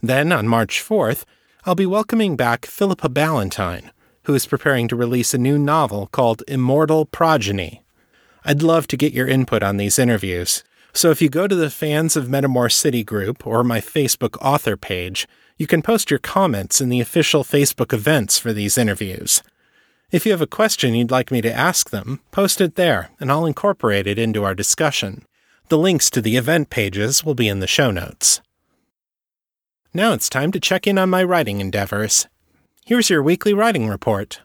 Then, 0.02 0.32
on 0.32 0.48
March 0.48 0.84
4th, 0.84 1.24
I'll 1.66 1.76
be 1.76 1.86
welcoming 1.86 2.36
back 2.36 2.66
Philippa 2.66 3.10
Ballantine, 3.10 3.92
who 4.24 4.36
is 4.36 4.46
preparing 4.46 4.88
to 4.88 4.96
release 4.96 5.34
a 5.34 5.38
new 5.38 5.58
novel 5.58 6.08
called 6.08 6.44
Immortal 6.48 7.06
Progeny. 7.06 7.84
I'd 8.46 8.62
love 8.62 8.88
to 8.88 8.98
get 8.98 9.14
your 9.14 9.28
input 9.28 9.64
on 9.64 9.78
these 9.78 10.00
interviews, 10.00 10.64
so 10.94 11.12
if 11.12 11.22
you 11.22 11.30
go 11.30 11.48
to 11.48 11.56
the 11.56 11.70
Fans 11.70 12.16
of 12.16 12.28
Metamor 12.28 12.72
City 12.72 13.04
group 13.04 13.46
or 13.46 13.64
my 13.64 13.80
Facebook 13.80 14.38
author 14.42 14.78
page, 14.78 15.28
you 15.58 15.68
can 15.68 15.82
post 15.82 16.10
your 16.10 16.20
comments 16.20 16.80
in 16.80 16.90
the 16.90 17.02
official 17.02 17.44
Facebook 17.44 17.94
events 17.94 18.38
for 18.38 18.54
these 18.54 18.78
interviews. 18.78 19.42
If 20.12 20.26
you 20.26 20.32
have 20.32 20.42
a 20.42 20.48
question 20.48 20.96
you'd 20.96 21.12
like 21.12 21.32
me 21.32 21.42
to 21.42 21.54
ask 21.54 21.90
them, 21.90 22.22
post 22.32 22.62
it 22.62 22.76
there, 22.76 23.10
and 23.20 23.32
I'll 23.32 23.46
incorporate 23.46 24.08
it 24.08 24.18
into 24.18 24.44
our 24.44 24.56
discussion. 24.56 25.26
The 25.70 25.78
links 25.78 26.10
to 26.12 26.22
the 26.22 26.38
event 26.38 26.70
pages 26.70 27.26
will 27.26 27.36
be 27.36 27.48
in 27.50 27.60
the 27.60 27.68
show 27.68 27.92
notes. 27.92 28.42
Now 29.98 30.14
it's 30.14 30.30
time 30.30 30.52
to 30.52 30.60
check 30.60 30.86
in 30.86 31.00
on 31.00 31.10
my 31.10 31.24
writing 31.24 31.60
endeavors. 31.60 32.28
Here's 32.86 33.10
your 33.10 33.24
weekly 33.24 33.52
writing 33.52 33.88
report. 33.88 34.42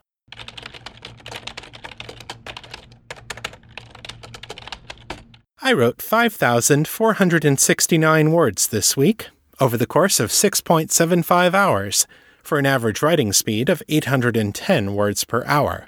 I 5.61 5.75
wrote 5.75 6.01
5,469 6.01 8.33
words 8.33 8.69
this 8.69 8.97
week, 8.97 9.29
over 9.61 9.77
the 9.77 9.87
course 9.87 10.21
of 10.21 10.31
6.75 10.31 11.53
hours, 11.53 12.07
for 12.43 12.59
an 12.59 12.65
average 12.65 13.03
writing 13.03 13.35
speed 13.35 13.69
of 13.69 13.83
810 13.91 14.95
words 14.95 15.25
per 15.25 15.45
hour. 15.45 15.87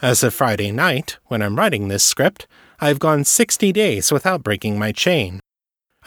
As 0.00 0.22
of 0.22 0.32
Friday 0.32 0.72
night, 0.72 1.18
when 1.26 1.42
I'm 1.42 1.56
writing 1.56 1.88
this 1.88 2.02
script, 2.02 2.46
I've 2.80 2.98
gone 2.98 3.24
60 3.24 3.72
days 3.72 4.10
without 4.10 4.42
breaking 4.42 4.78
my 4.78 4.92
chain. 4.92 5.40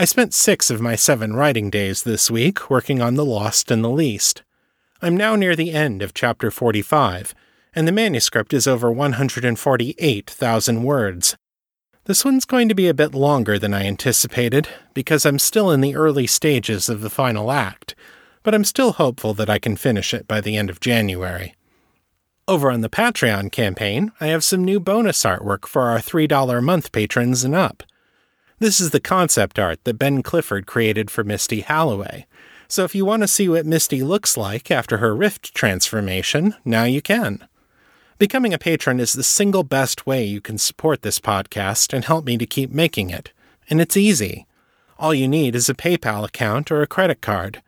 I 0.01 0.05
spent 0.05 0.33
six 0.33 0.69
of 0.69 0.79
my 0.79 0.95
seven 0.95 1.35
writing 1.35 1.69
days 1.69 2.03
this 2.03 2.31
week 2.31 2.69
working 2.69 3.01
on 3.01 3.15
The 3.15 3.25
Lost 3.25 3.69
and 3.69 3.83
the 3.83 3.89
Least. 3.89 4.43
I'm 5.01 5.17
now 5.17 5.35
near 5.35 5.57
the 5.57 5.73
end 5.73 6.01
of 6.01 6.13
chapter 6.13 6.49
45, 6.49 7.35
and 7.75 7.85
the 7.85 7.91
manuscript 7.91 8.53
is 8.53 8.65
over 8.65 8.89
148,000 8.89 10.83
words. 10.83 11.35
This 12.05 12.23
one's 12.23 12.45
going 12.45 12.69
to 12.69 12.73
be 12.75 12.87
a 12.87 12.93
bit 12.93 13.13
longer 13.13 13.59
than 13.59 13.73
I 13.73 13.85
anticipated, 13.85 14.69
because 14.93 15.25
I'm 15.25 15.37
still 15.37 15.69
in 15.69 15.81
the 15.81 15.97
early 15.97 16.27
stages 16.27 16.87
of 16.87 17.01
the 17.01 17.09
final 17.09 17.51
act, 17.51 17.93
but 18.41 18.55
I'm 18.55 18.63
still 18.63 18.93
hopeful 18.93 19.33
that 19.33 19.49
I 19.49 19.59
can 19.59 19.75
finish 19.75 20.13
it 20.13 20.29
by 20.29 20.39
the 20.39 20.55
end 20.55 20.69
of 20.69 20.79
January. 20.79 21.55
Over 22.47 22.71
on 22.71 22.79
the 22.79 22.89
Patreon 22.89 23.51
campaign, 23.51 24.13
I 24.21 24.27
have 24.27 24.45
some 24.45 24.63
new 24.63 24.79
bonus 24.79 25.23
artwork 25.23 25.67
for 25.67 25.89
our 25.89 25.99
$3 25.99 26.57
a 26.57 26.61
month 26.61 26.93
patrons 26.93 27.43
and 27.43 27.53
up. 27.53 27.83
This 28.61 28.81
is 28.81 28.89
the 28.89 28.99
concept 28.99 29.57
art 29.57 29.81
that 29.85 29.97
Ben 29.97 30.21
Clifford 30.21 30.65
created 30.65 31.09
for 31.09 31.23
Misty 31.23 31.61
Halloway. 31.61 32.25
So 32.67 32.83
if 32.83 32.93
you 32.93 33.05
want 33.05 33.23
to 33.23 33.27
see 33.27 33.47
what 33.47 33.65
Misty 33.65 34.03
looks 34.03 34.35
like 34.35 34.69
after 34.69 34.97
her 34.97 35.15
rift 35.15 35.55
transformation, 35.55 36.55
now 36.65 36.83
you 36.83 37.01
can. 37.01 37.47
Becoming 38.17 38.53
a 38.53 38.57
patron 38.57 38.99
is 38.99 39.13
the 39.13 39.23
single 39.23 39.63
best 39.63 40.05
way 40.05 40.25
you 40.25 40.41
can 40.41 40.57
support 40.57 41.03
this 41.03 41.19
podcast 41.19 41.93
and 41.93 42.03
help 42.03 42.25
me 42.25 42.37
to 42.37 42.45
keep 42.45 42.69
making 42.69 43.11
it. 43.11 43.31
And 43.69 43.79
it's 43.79 43.95
easy. 43.95 44.45
All 44.97 45.13
you 45.13 45.29
need 45.29 45.55
is 45.55 45.69
a 45.69 45.73
PayPal 45.73 46.25
account 46.25 46.69
or 46.69 46.81
a 46.81 46.87
credit 46.87 47.21
card. 47.21 47.61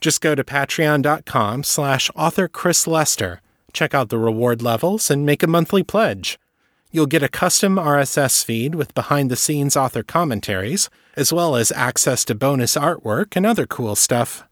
Just 0.00 0.20
go 0.20 0.36
to 0.36 0.44
patreon.com 0.44 1.64
slash 1.64 2.08
author 2.14 2.46
Chris 2.46 2.86
Lester, 2.86 3.40
check 3.72 3.94
out 3.94 4.10
the 4.10 4.18
reward 4.18 4.62
levels, 4.62 5.10
and 5.10 5.26
make 5.26 5.42
a 5.42 5.48
monthly 5.48 5.82
pledge. 5.82 6.38
You'll 6.92 7.06
get 7.06 7.22
a 7.22 7.28
custom 7.28 7.76
RSS 7.76 8.44
feed 8.44 8.74
with 8.74 8.94
behind 8.94 9.30
the 9.30 9.36
scenes 9.36 9.76
author 9.76 10.02
commentaries, 10.02 10.90
as 11.16 11.32
well 11.32 11.54
as 11.54 11.70
access 11.72 12.24
to 12.24 12.34
bonus 12.34 12.74
artwork 12.74 13.36
and 13.36 13.46
other 13.46 13.64
cool 13.64 13.94
stuff. 13.94 14.44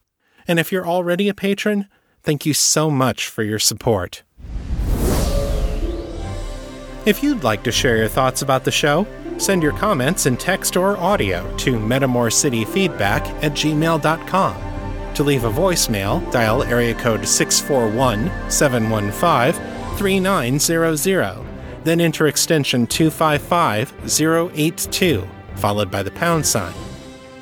And 0.47 0.61
if 0.61 0.71
you're 0.71 0.87
already 0.87 1.29
a 1.29 1.35
patron, 1.35 1.89
thank 2.23 2.47
you 2.47 2.55
so 2.55 2.91
much 2.91 3.27
for 3.27 3.43
your 3.43 3.59
support. 3.59 4.23
If 7.05 7.23
you'd 7.23 7.43
like 7.43 7.65
to 7.65 7.73
share 7.73 7.97
your 7.97 8.09
thoughts 8.09 8.43
about 8.43 8.65
the 8.65 8.71
show, 8.71 9.07
send 9.39 9.63
your 9.63 9.73
comments 9.73 10.27
in 10.27 10.37
text 10.37 10.77
or 10.77 10.97
audio 10.97 11.57
to 11.59 11.73
metamorcityfeedback 11.73 13.23
at 13.43 13.53
gmail.com. 13.53 15.15
To 15.15 15.25
leave 15.25 15.43
a 15.45 15.51
voicemail, 15.51 16.31
dial 16.31 16.63
area 16.63 16.95
code 16.95 17.27
641 17.27 18.31
715 18.51 19.97
3900, 19.97 21.48
then 21.85 22.01
enter 22.01 22.27
extension 22.27 22.87
255082, 22.87 25.29
followed 25.57 25.91
by 25.91 26.03
the 26.03 26.11
pound 26.11 26.47
sign. 26.47 26.75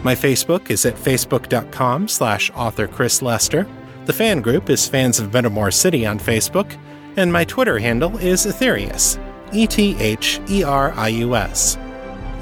My 0.03 0.15
Facebook 0.15 0.71
is 0.71 0.87
at 0.87 0.95
facebook.com 0.95 2.09
slash 2.09 2.51
author 2.55 2.87
Chris 2.87 3.23
Lester. 3.23 3.67
The 4.05 4.13
fan 4.13 4.41
group 4.41 4.71
is 4.71 4.87
Fans 4.87 5.19
of 5.19 5.33
Metamor 5.33 5.73
City 5.73 6.07
on 6.07 6.19
Facebook, 6.19 6.77
and 7.17 7.33
my 7.33 7.45
Twitter 7.45 7.79
handle 7.79 8.17
is 8.19 8.47
Etherius, 8.47 9.19
E 9.53 9.67
T 9.67 9.97
H 9.99 10.41
E 10.49 10.63
R 10.63 10.93
I 10.93 11.09
U 11.09 11.35
S. 11.35 11.77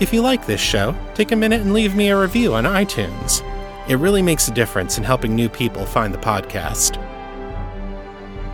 If 0.00 0.12
you 0.12 0.20
like 0.20 0.44
this 0.44 0.60
show, 0.60 0.94
take 1.14 1.32
a 1.32 1.36
minute 1.36 1.62
and 1.62 1.72
leave 1.72 1.94
me 1.94 2.10
a 2.10 2.20
review 2.20 2.54
on 2.54 2.64
iTunes. 2.64 3.42
It 3.88 3.96
really 3.96 4.22
makes 4.22 4.48
a 4.48 4.52
difference 4.52 4.98
in 4.98 5.04
helping 5.04 5.34
new 5.34 5.48
people 5.48 5.86
find 5.86 6.12
the 6.12 6.18
podcast. 6.18 7.00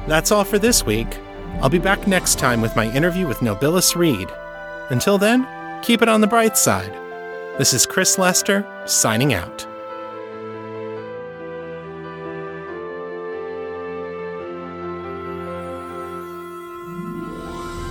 That's 0.07 0.31
all 0.31 0.45
for 0.45 0.59
this 0.59 0.85
week. 0.85 1.19
I'll 1.61 1.69
be 1.69 1.79
back 1.79 2.07
next 2.07 2.39
time 2.39 2.61
with 2.61 2.77
my 2.77 2.91
interview 2.95 3.27
with 3.27 3.41
Nobilis 3.41 3.95
Reed. 3.95 4.29
Until 4.91 5.19
then, 5.19 5.47
keep 5.83 6.03
it 6.03 6.09
on 6.09 6.21
the 6.21 6.27
bright 6.27 6.57
side. 6.57 6.93
This 7.59 7.75
is 7.75 7.85
Chris 7.85 8.17
Lester, 8.17 8.67
signing 8.87 9.35
out. 9.35 9.67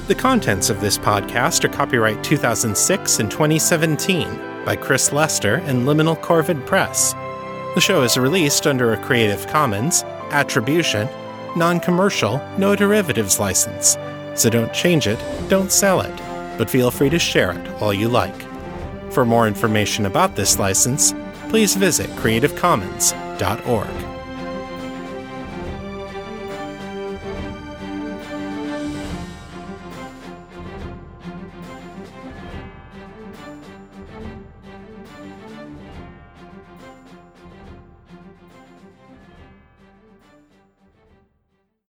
The 0.07 0.16
contents 0.16 0.72
of 0.72 0.82
this 0.82 0.97
podcast 0.97 1.64
are 1.64 1.70
copyright 1.70 2.24
2006 2.24 3.20
and 3.20 3.30
2017 3.30 4.66
by 4.66 4.76
Chris 4.76 5.14
Lester 5.14 5.57
and 5.66 5.86
Liminal 5.86 6.20
Corvid 6.20 6.66
Press. 6.66 7.14
The 7.76 7.82
show 7.82 8.01
is 8.01 8.18
released 8.18 8.66
under 8.66 8.91
a 8.91 9.03
Creative 9.03 9.45
Commons, 9.45 10.01
Attribution, 10.32 11.07
Non 11.56 11.80
Commercial, 11.80 12.41
No 12.58 12.76
Derivatives 12.76 13.39
license, 13.39 13.97
so 14.36 14.50
don't 14.50 14.74
change 14.74 15.08
it, 15.08 15.20
don't 15.50 15.72
sell 15.72 16.02
it, 16.02 16.16
but 16.58 16.70
feel 16.70 16.91
free 16.91 17.10
to 17.10 17.20
share 17.20 17.52
it 17.52 17.82
all 17.82 17.93
you 17.93 18.08
like. 18.08 18.45
For 19.12 19.26
more 19.26 19.47
information 19.47 20.06
about 20.06 20.36
this 20.36 20.60
license, 20.60 21.14
please 21.50 21.76
visit 21.76 22.10
creativecommons.org. 22.12 24.09